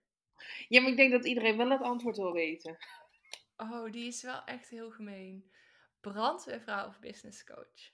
[0.68, 2.78] Ja, maar ik denk dat iedereen wel het antwoord wil weten.
[3.56, 5.50] Oh, die is wel echt heel gemeen.
[6.00, 7.90] brandweervrouw of business coach?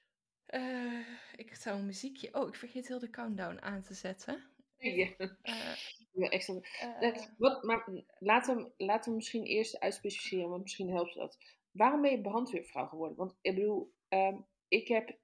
[0.50, 1.06] Uh,
[1.36, 2.34] ik zou een muziekje...
[2.34, 4.42] Oh, ik vergeet heel de countdown aan te zetten.
[4.78, 5.08] Ja.
[5.18, 5.74] Uh,
[6.12, 6.54] ja, extra.
[7.00, 7.88] Uh, Wat, maar
[8.18, 11.38] laten we, laten we misschien eerst uitspecificeren, want misschien helpt dat.
[11.70, 13.16] Waarom ben je brandweervrouw geworden?
[13.16, 14.38] Want ik bedoel, uh,
[14.74, 15.18] ik heb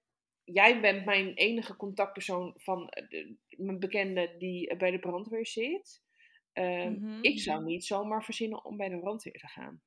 [0.44, 6.03] jij bent mijn enige contactpersoon van de, mijn bekende die bij de brandweer zit.
[6.55, 9.82] Uh, Ik zou niet zomaar verzinnen om bij de brandweer te gaan.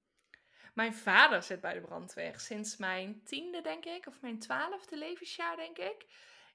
[0.73, 5.55] Mijn vader zit bij de brandweer sinds mijn tiende, denk ik, of mijn twaalfde levensjaar,
[5.55, 6.05] denk ik.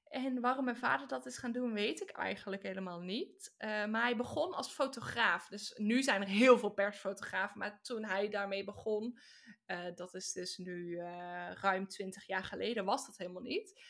[0.09, 3.55] En waarom mijn vader dat is gaan doen, weet ik eigenlijk helemaal niet.
[3.59, 5.49] Uh, maar hij begon als fotograaf.
[5.49, 7.59] Dus nu zijn er heel veel persfotografen.
[7.59, 9.19] Maar toen hij daarmee begon,
[9.67, 13.81] uh, dat is dus nu uh, ruim 20 jaar geleden, was dat helemaal niet.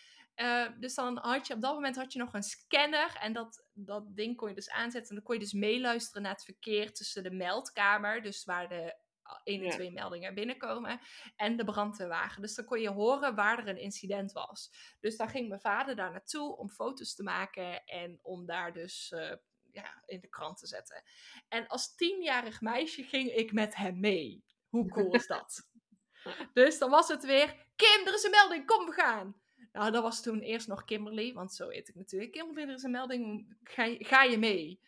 [0.79, 3.16] dus dan had je op dat moment had je nog een scanner.
[3.21, 5.09] En dat, dat ding kon je dus aanzetten.
[5.09, 8.23] En dan kon je dus meeluisteren naar het verkeer tussen de meldkamer.
[8.23, 8.97] Dus waar de
[9.45, 11.01] 1 en 2 meldingen binnenkomen.
[11.37, 12.43] En de brandweerwagen.
[12.43, 14.70] Dus dan kon je horen waar er een incident was.
[15.01, 17.85] Dus dan ging mijn vader daar naartoe om foto's te maken.
[17.85, 19.33] En om daar dus uh,
[19.72, 21.03] ja, in de krant te zetten.
[21.49, 24.45] En als tienjarig meisje ging ik met hem mee.
[24.68, 25.68] Hoe cool is dat?
[26.55, 29.41] dus dan was het weer: Kim, er is een melding, kom we gaan.
[29.72, 32.33] Nou, dat was toen eerst nog Kimberly, want zo heet ik natuurlijk.
[32.33, 34.81] Kimberly, er is een melding, ga, ga je mee?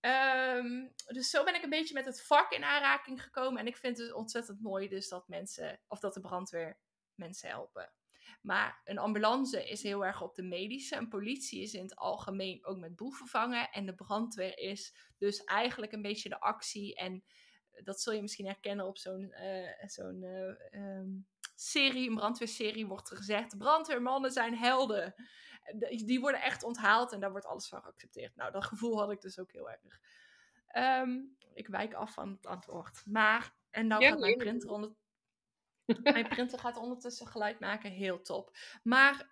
[0.00, 3.60] Um, dus zo ben ik een beetje met het vak in aanraking gekomen.
[3.60, 6.78] En ik vind het ontzettend mooi dus dat mensen, of dat de brandweer
[7.14, 7.92] mensen helpen.
[8.42, 10.96] Maar een ambulance is heel erg op de medische.
[10.96, 13.70] Een politie is in het algemeen ook met boeven vangen.
[13.70, 16.94] En de brandweer is dus eigenlijk een beetje de actie.
[16.94, 17.24] En
[17.82, 19.34] dat zul je misschien herkennen op zo'n
[19.86, 25.14] zo'n uh, um, serie, een brandweerserie, wordt er gezegd: brandweermannen zijn helden
[25.78, 28.36] die worden echt onthaald en daar wordt alles van geaccepteerd.
[28.36, 30.00] Nou, dat gevoel had ik dus ook heel erg.
[30.66, 31.18] Ehm,
[31.54, 33.02] ik wijk af van het antwoord.
[33.06, 34.92] Maar, en nou gaat mijn printer onder...
[36.02, 38.56] Mijn printer gaat ondertussen geluid maken, heel top.
[38.82, 39.26] Maar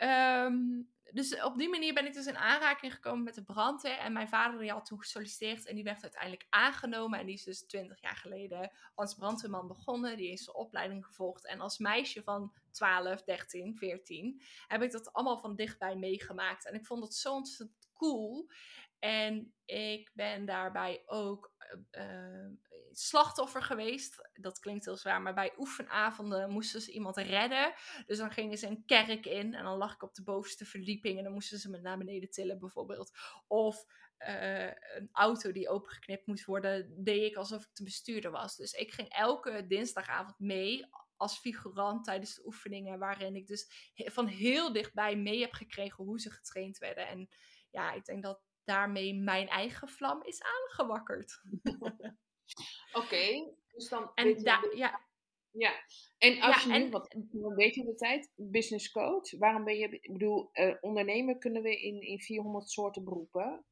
[0.47, 3.99] um, dus op die manier ben ik dus in aanraking gekomen met de brandweer.
[3.99, 7.19] En mijn vader die had toen gesolliciteerd en die werd uiteindelijk aangenomen.
[7.19, 10.17] En die is dus 20 jaar geleden als brandweerman begonnen.
[10.17, 11.47] Die heeft zijn opleiding gevolgd.
[11.47, 16.67] En als meisje van 12, 13, 14 heb ik dat allemaal van dichtbij meegemaakt.
[16.67, 18.51] En ik vond het zo ontzettend cool.
[18.99, 21.53] En ik ben daarbij ook
[21.93, 22.47] uh,
[22.93, 24.29] slachtoffer geweest.
[24.33, 27.75] Dat klinkt heel zwaar, maar bij oefenavonden moesten ze iemand redden.
[28.07, 31.19] Dus dan gingen ze een kerk in en dan lag ik op de bovenste verdieping
[31.19, 33.11] en dan moesten ze me naar beneden tillen bijvoorbeeld.
[33.47, 33.85] Of
[34.19, 38.57] uh, een auto die opengeknipt moest worden, deed ik alsof ik de bestuurder was.
[38.57, 40.87] Dus ik ging elke dinsdagavond mee
[41.19, 46.21] als figurant tijdens de oefeningen, waarin ik dus van heel dichtbij mee heb gekregen hoe
[46.21, 47.07] ze getraind werden.
[47.09, 47.29] En
[47.71, 51.43] ja, ik denk dat daarmee mijn eigen vlam is aangewakkerd.
[53.01, 54.11] Oké, dus dan.
[54.15, 55.07] En daar, ja.
[55.51, 55.73] Ja,
[56.19, 60.13] en als je nu, wat een beetje de tijd, business coach, waarom ben je, ik
[60.13, 63.65] bedoel, uh, ondernemer kunnen we in, in 400 soorten beroepen.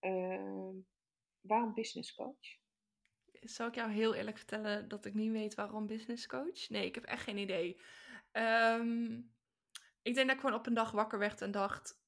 [0.00, 0.70] Uh,
[1.40, 2.62] waarom business coach?
[3.44, 6.68] Zal ik jou heel eerlijk vertellen dat ik niet weet waarom business coach?
[6.68, 7.80] Nee, ik heb echt geen idee.
[8.32, 9.32] Um,
[10.02, 12.00] ik denk dat ik gewoon op een dag wakker werd en dacht: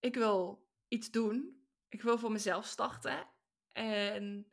[0.00, 1.66] ik wil iets doen.
[1.88, 3.26] Ik wil voor mezelf starten.
[3.72, 4.52] En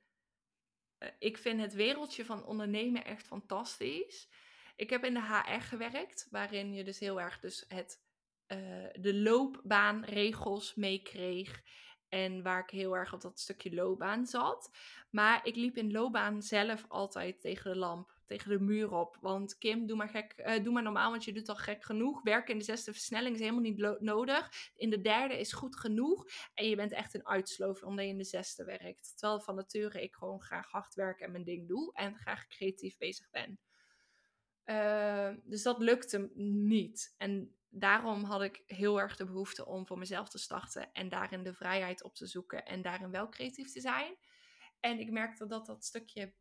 [0.97, 4.29] eh, ik vind het wereldje van ondernemen echt fantastisch.
[4.75, 8.01] Ik heb in de HR gewerkt, waarin je dus heel erg dus het,
[8.47, 11.63] uh, de loopbaanregels meekreeg.
[12.09, 14.69] En waar ik heel erg op dat stukje loopbaan zat.
[15.09, 19.17] Maar ik liep in loopbaan zelf altijd tegen de lamp tegen de muur op.
[19.21, 22.23] Want Kim, doe maar, gek, uh, doe maar normaal, want je doet al gek genoeg.
[22.23, 24.71] Werken in de zesde versnelling is helemaal niet nodig.
[24.75, 26.25] In de derde is goed genoeg.
[26.53, 29.13] En je bent echt een uitslover omdat je in de zesde werkt.
[29.15, 31.93] Terwijl van nature ik gewoon graag hard werk en mijn ding doe.
[31.93, 33.59] En graag creatief bezig ben.
[34.65, 37.15] Uh, dus dat lukte niet.
[37.17, 40.91] En daarom had ik heel erg de behoefte om voor mezelf te starten.
[40.93, 42.65] En daarin de vrijheid op te zoeken.
[42.65, 44.17] En daarin wel creatief te zijn.
[44.79, 46.33] En ik merkte dat dat stukje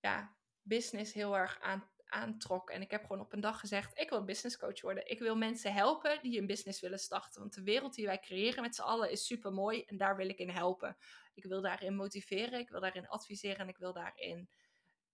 [0.00, 2.70] ja, business heel erg aan, aantrok.
[2.70, 5.10] En ik heb gewoon op een dag gezegd: ik wil business coach worden.
[5.10, 7.40] Ik wil mensen helpen die een business willen starten.
[7.40, 10.28] Want de wereld die wij creëren met z'n allen is super mooi en daar wil
[10.28, 10.96] ik in helpen.
[11.34, 14.48] Ik wil daarin motiveren, ik wil daarin adviseren en ik wil daarin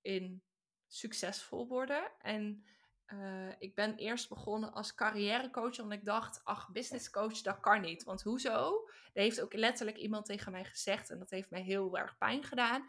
[0.00, 0.42] in
[0.86, 2.12] succesvol worden.
[2.18, 2.64] En
[3.12, 7.80] uh, ik ben eerst begonnen als carrièrecoach, omdat ik dacht, ach, business coach, dat kan
[7.80, 8.04] niet.
[8.04, 8.88] Want hoezo?
[9.12, 12.44] Er heeft ook letterlijk iemand tegen mij gezegd en dat heeft mij heel erg pijn
[12.44, 12.88] gedaan.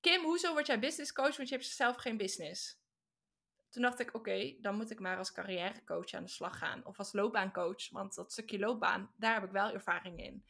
[0.00, 1.36] Kim, hoezo word jij business coach?
[1.36, 2.80] Want je hebt zelf geen business.
[3.70, 6.86] Toen dacht ik, oké, dan moet ik maar als carrièrecoach aan de slag gaan.
[6.86, 10.44] Of als loopbaancoach, want dat stukje loopbaan, daar heb ik wel ervaring in.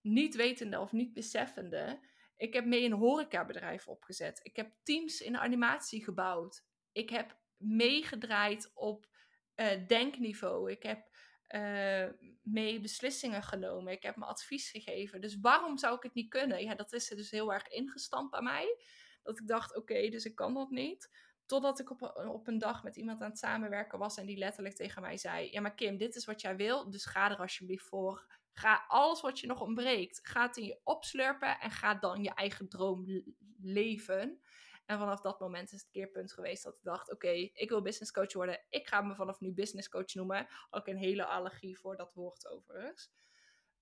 [0.00, 2.00] Niet wetende of niet beseffende,
[2.36, 4.40] ik heb mee een horecabedrijf opgezet.
[4.42, 6.64] Ik heb teams in animatie gebouwd.
[6.92, 9.06] Ik heb meegedraaid op
[9.54, 10.70] eh, denkniveau.
[10.70, 11.08] Ik heb
[11.48, 12.06] uh,
[12.42, 13.92] mee beslissingen genomen.
[13.92, 15.20] Ik heb me advies gegeven.
[15.20, 16.62] Dus waarom zou ik het niet kunnen?
[16.62, 18.78] Ja, dat is er dus heel erg ingestampt bij mij.
[19.22, 21.10] Dat ik dacht, oké, dus ik kan dat niet.
[21.46, 24.74] Totdat ik op, op een dag met iemand aan het samenwerken was en die letterlijk
[24.74, 27.86] tegen mij zei: Ja, maar Kim, dit is wat jij wil, dus ga er alsjeblieft
[27.86, 28.26] voor.
[28.52, 32.34] Ga alles wat je nog ontbreekt, ga het in je opslurpen en ga dan je
[32.34, 33.24] eigen droom
[33.60, 34.40] leven.
[34.86, 38.12] En vanaf dat moment is het keerpunt geweest dat ik dacht: Oké, ik wil business
[38.12, 38.64] coach worden.
[38.68, 40.48] Ik ga me vanaf nu business coach noemen.
[40.70, 43.10] Ook een hele allergie voor dat woord overigens.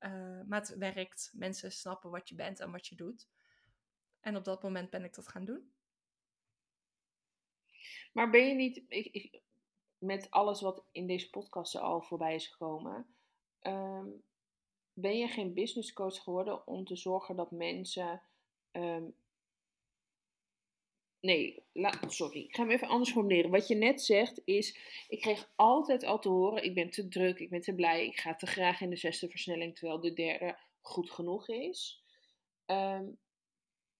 [0.01, 1.31] Uh, maar het werkt.
[1.35, 3.29] Mensen snappen wat je bent en wat je doet.
[4.21, 5.73] En op dat moment ben ik dat gaan doen.
[8.13, 9.43] Maar ben je niet, ik,
[9.99, 13.17] met alles wat in deze podcast al voorbij is gekomen,
[13.59, 14.09] ehm,
[14.93, 18.23] ben je geen business coach geworden om te zorgen dat mensen.
[18.71, 19.05] Ehm,
[21.25, 21.62] nee,
[22.07, 23.51] sorry, ik ga hem even anders formuleren.
[23.51, 27.39] Wat je net zegt is: ik kreeg altijd al te horen: ik ben te druk,
[27.39, 30.59] ik ben te blij, ik ga te graag in de zesde versnelling, terwijl de derde
[30.81, 32.03] goed genoeg is.
[32.66, 33.18] Um,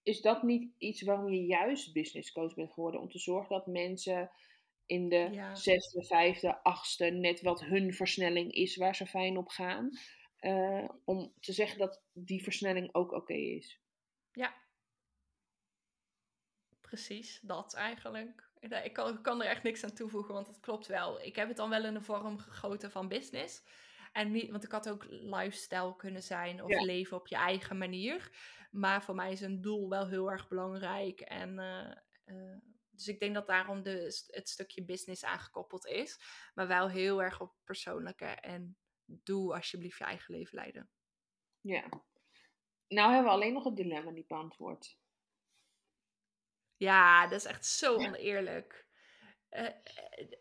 [0.03, 3.01] is dat niet iets waarom je juist business coach bent geworden?
[3.01, 4.31] Om te zorgen dat mensen
[4.87, 9.91] in de zesde, vijfde, achtste net wat hun versnelling is waar ze fijn op gaan.
[10.41, 13.81] Uh, om te zeggen dat die versnelling ook oké is.
[14.33, 14.64] Ja.
[16.95, 18.51] Precies, dat eigenlijk.
[18.61, 21.22] Ik kan, kan, er echt niks aan toevoegen, want dat klopt wel.
[21.22, 23.62] Ik heb het dan wel in de vorm gegoten van business.
[24.12, 28.30] En niet, want ik had ook lifestyle kunnen zijn of leven op je eigen manier.
[28.70, 31.20] Maar voor mij is een doel wel heel erg belangrijk.
[31.20, 32.57] En, uh, uh,
[32.90, 36.20] dus ik denk dat daarom de, het stukje business aangekoppeld is.
[36.55, 38.26] Maar wel heel erg op persoonlijke.
[38.26, 40.90] En doe alsjeblieft je eigen leven leiden.
[41.61, 41.88] Ja.
[42.88, 45.03] Nou hebben we alleen nog het dilemma niet beantwoord.
[46.85, 48.87] Ja, dat is echt zo oneerlijk.
[49.51, 49.68] Uh,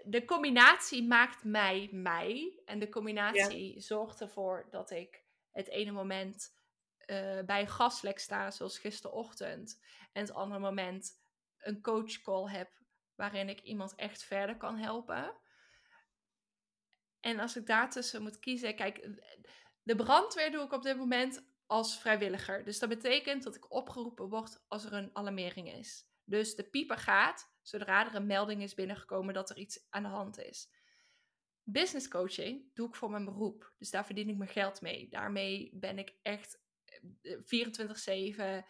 [0.03, 2.61] de combinatie maakt mij mij.
[2.65, 6.55] En de combinatie zorgt ervoor dat ik het ene moment
[7.05, 9.81] uh, bij een gaslek sta, zoals gisterochtend.
[10.13, 11.11] En het andere moment
[11.57, 12.71] een coachcall heb
[13.15, 15.37] waarin ik iemand echt verder kan helpen.
[17.19, 19.09] En als ik daartussen moet kiezen, kijk,
[19.83, 22.63] de brandweer doe ik op dit moment als vrijwilliger.
[22.63, 26.11] Dus dat betekent dat ik opgeroepen word als er een alarmering is.
[26.26, 30.09] Dus de pieper gaat zodra er een melding is binnengekomen dat er iets aan de
[30.09, 30.71] hand is.
[31.63, 33.74] Business coaching doe ik voor mijn beroep.
[33.78, 35.09] Dus daar verdien ik mijn geld mee.
[35.09, 36.61] Daarmee ben ik echt
[37.41, 38.65] 24-7,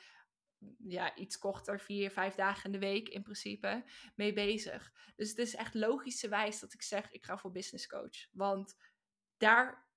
[0.77, 3.83] ja, iets korter, vier, vijf dagen in de week in principe,
[4.15, 4.93] mee bezig.
[5.15, 8.27] Dus het is echt logischerwijs dat ik zeg, ik ga voor business coach.
[8.31, 8.77] Want
[9.37, 9.87] daar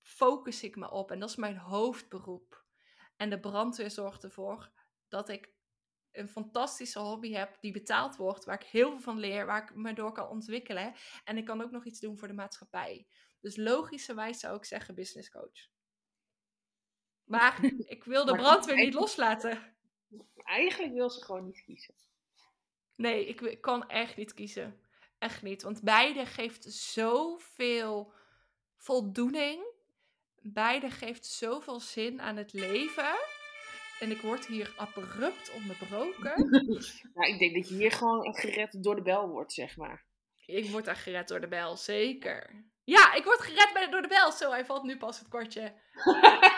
[0.00, 2.64] focus ik me op en dat is mijn hoofdberoep.
[3.16, 4.70] En de brandweer zorgt ervoor
[5.08, 5.54] dat ik
[6.18, 9.74] een fantastische hobby heb die betaald wordt, waar ik heel veel van leer, waar ik
[9.74, 10.94] me door kan ontwikkelen.
[11.24, 13.06] En ik kan ook nog iets doen voor de maatschappij.
[13.40, 15.68] Dus logischerwijs zou ik zeggen business coach.
[17.24, 17.64] Maar
[17.94, 19.76] ik wil de brandweer niet loslaten.
[20.36, 21.94] Eigenlijk wil ze gewoon niet kiezen.
[22.96, 24.80] Nee, ik, kan echt niet kiezen.
[25.18, 25.62] Echt niet.
[25.62, 28.12] Want beide geeft zoveel
[28.76, 29.74] voldoening.
[30.40, 33.16] Beide geeft zoveel zin aan het leven.
[34.00, 36.50] En ik word hier abrupt onderbroken.
[37.14, 40.04] nou, ik denk dat je hier gewoon gered door de bel wordt, zeg maar.
[40.46, 42.64] Ik word daar gered door de bel, zeker.
[42.84, 44.32] Ja, ik word gered bij, door de bel.
[44.32, 45.74] Zo, hij valt nu pas het kwartje.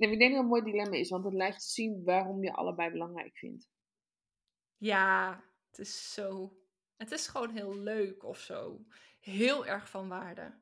[0.00, 2.52] Nee, ik denk dat het een mooi dilemma is, want het laat zien waarom je
[2.52, 3.68] allebei belangrijk vindt.
[4.76, 6.56] Ja, het is zo.
[6.96, 8.84] Het is gewoon heel leuk of zo.
[9.20, 10.54] Heel erg van waarde.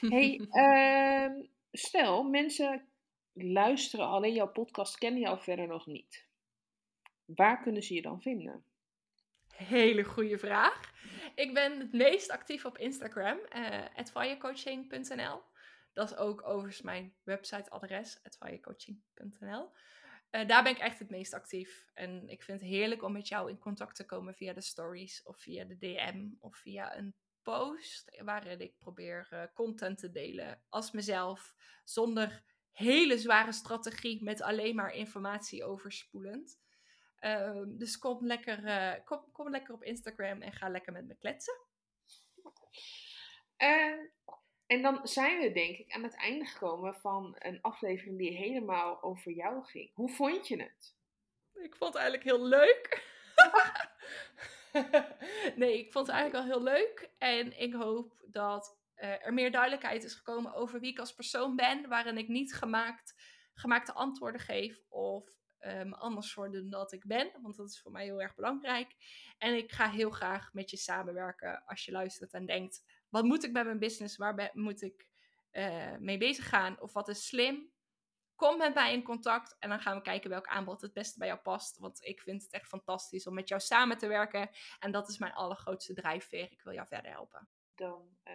[0.00, 1.44] Hey, uh,
[1.86, 2.88] stel, mensen
[3.34, 6.26] luisteren alleen jouw podcast, kennen jou verder nog niet.
[7.24, 8.64] Waar kunnen ze je dan vinden?
[9.48, 10.92] Hele goede vraag.
[11.34, 13.84] Ik ben het meest actief op Instagram, uh,
[15.92, 19.70] dat is ook overigens mijn websiteadres, advirecoaching.nl.
[20.30, 21.86] Uh, daar ben ik echt het meest actief.
[21.94, 25.22] En ik vind het heerlijk om met jou in contact te komen via de stories
[25.22, 30.62] of via de DM of via een post waarin ik probeer uh, content te delen
[30.68, 31.54] als mezelf,
[31.84, 32.44] zonder
[32.74, 36.62] hele zware strategie met alleen maar informatie overspoelend.
[37.20, 41.14] Uh, dus kom lekker, uh, kom, kom lekker op Instagram en ga lekker met me
[41.14, 41.54] kletsen.
[44.66, 49.02] En dan zijn we denk ik aan het einde gekomen van een aflevering die helemaal
[49.02, 49.90] over jou ging.
[49.94, 50.96] Hoe vond je het?
[51.54, 53.12] Ik vond het eigenlijk heel leuk.
[55.56, 57.10] nee, ik vond het eigenlijk wel heel leuk.
[57.18, 61.56] En ik hoop dat uh, er meer duidelijkheid is gekomen over wie ik als persoon
[61.56, 61.88] ben.
[61.88, 63.14] Waarin ik niet gemaakt,
[63.54, 67.30] gemaakte antwoorden geef of me anders worden dan dat ik ben.
[67.42, 68.94] Want dat is voor mij heel erg belangrijk.
[69.38, 72.84] En ik ga heel graag met je samenwerken als je luistert en denkt:
[73.14, 74.16] wat moet ik met mijn business?
[74.16, 75.06] Waar moet ik
[75.52, 76.80] uh, mee bezig gaan?
[76.80, 77.72] Of wat is slim?
[78.34, 81.28] Kom met mij in contact en dan gaan we kijken welk aanbod het beste bij
[81.28, 81.78] jou past.
[81.78, 84.50] Want ik vind het echt fantastisch om met jou samen te werken.
[84.78, 86.52] En dat is mijn allergrootste drijfveer.
[86.52, 87.48] Ik wil jou verder helpen.
[87.74, 88.34] Dan uh,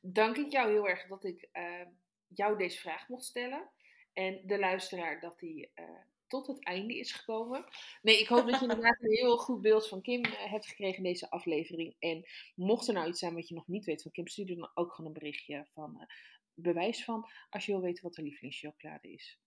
[0.00, 1.86] dank ik jou heel erg dat ik uh,
[2.28, 3.70] jou deze vraag mocht stellen.
[4.12, 5.84] En de luisteraar dat hij uh,
[6.26, 7.64] tot het einde is gekomen.
[8.02, 11.02] Nee, ik hoop dat je inderdaad een heel goed beeld van Kim hebt gekregen in
[11.02, 11.96] deze aflevering.
[11.98, 12.24] En
[12.54, 14.92] mocht er nou iets zijn wat je nog niet weet van Kim, stuur dan ook
[14.92, 16.06] gewoon een berichtje van
[16.54, 19.38] bewijs van als je wil weten wat de lievelingschocolade is.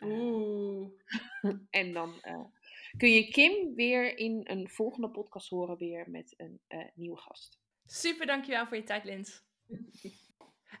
[0.00, 0.90] Oeh.
[1.70, 2.44] en dan uh,
[2.96, 7.58] kun je Kim weer in een volgende podcast horen, weer met een uh, nieuwe gast.
[7.86, 9.47] Super, dankjewel voor je tijd, Lins.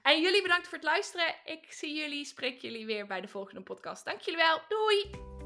[0.02, 1.34] En jullie bedankt voor het luisteren.
[1.44, 4.04] Ik zie jullie, spreek jullie weer bij de volgende podcast.
[4.04, 4.60] Dank jullie wel.
[4.68, 5.37] Doei!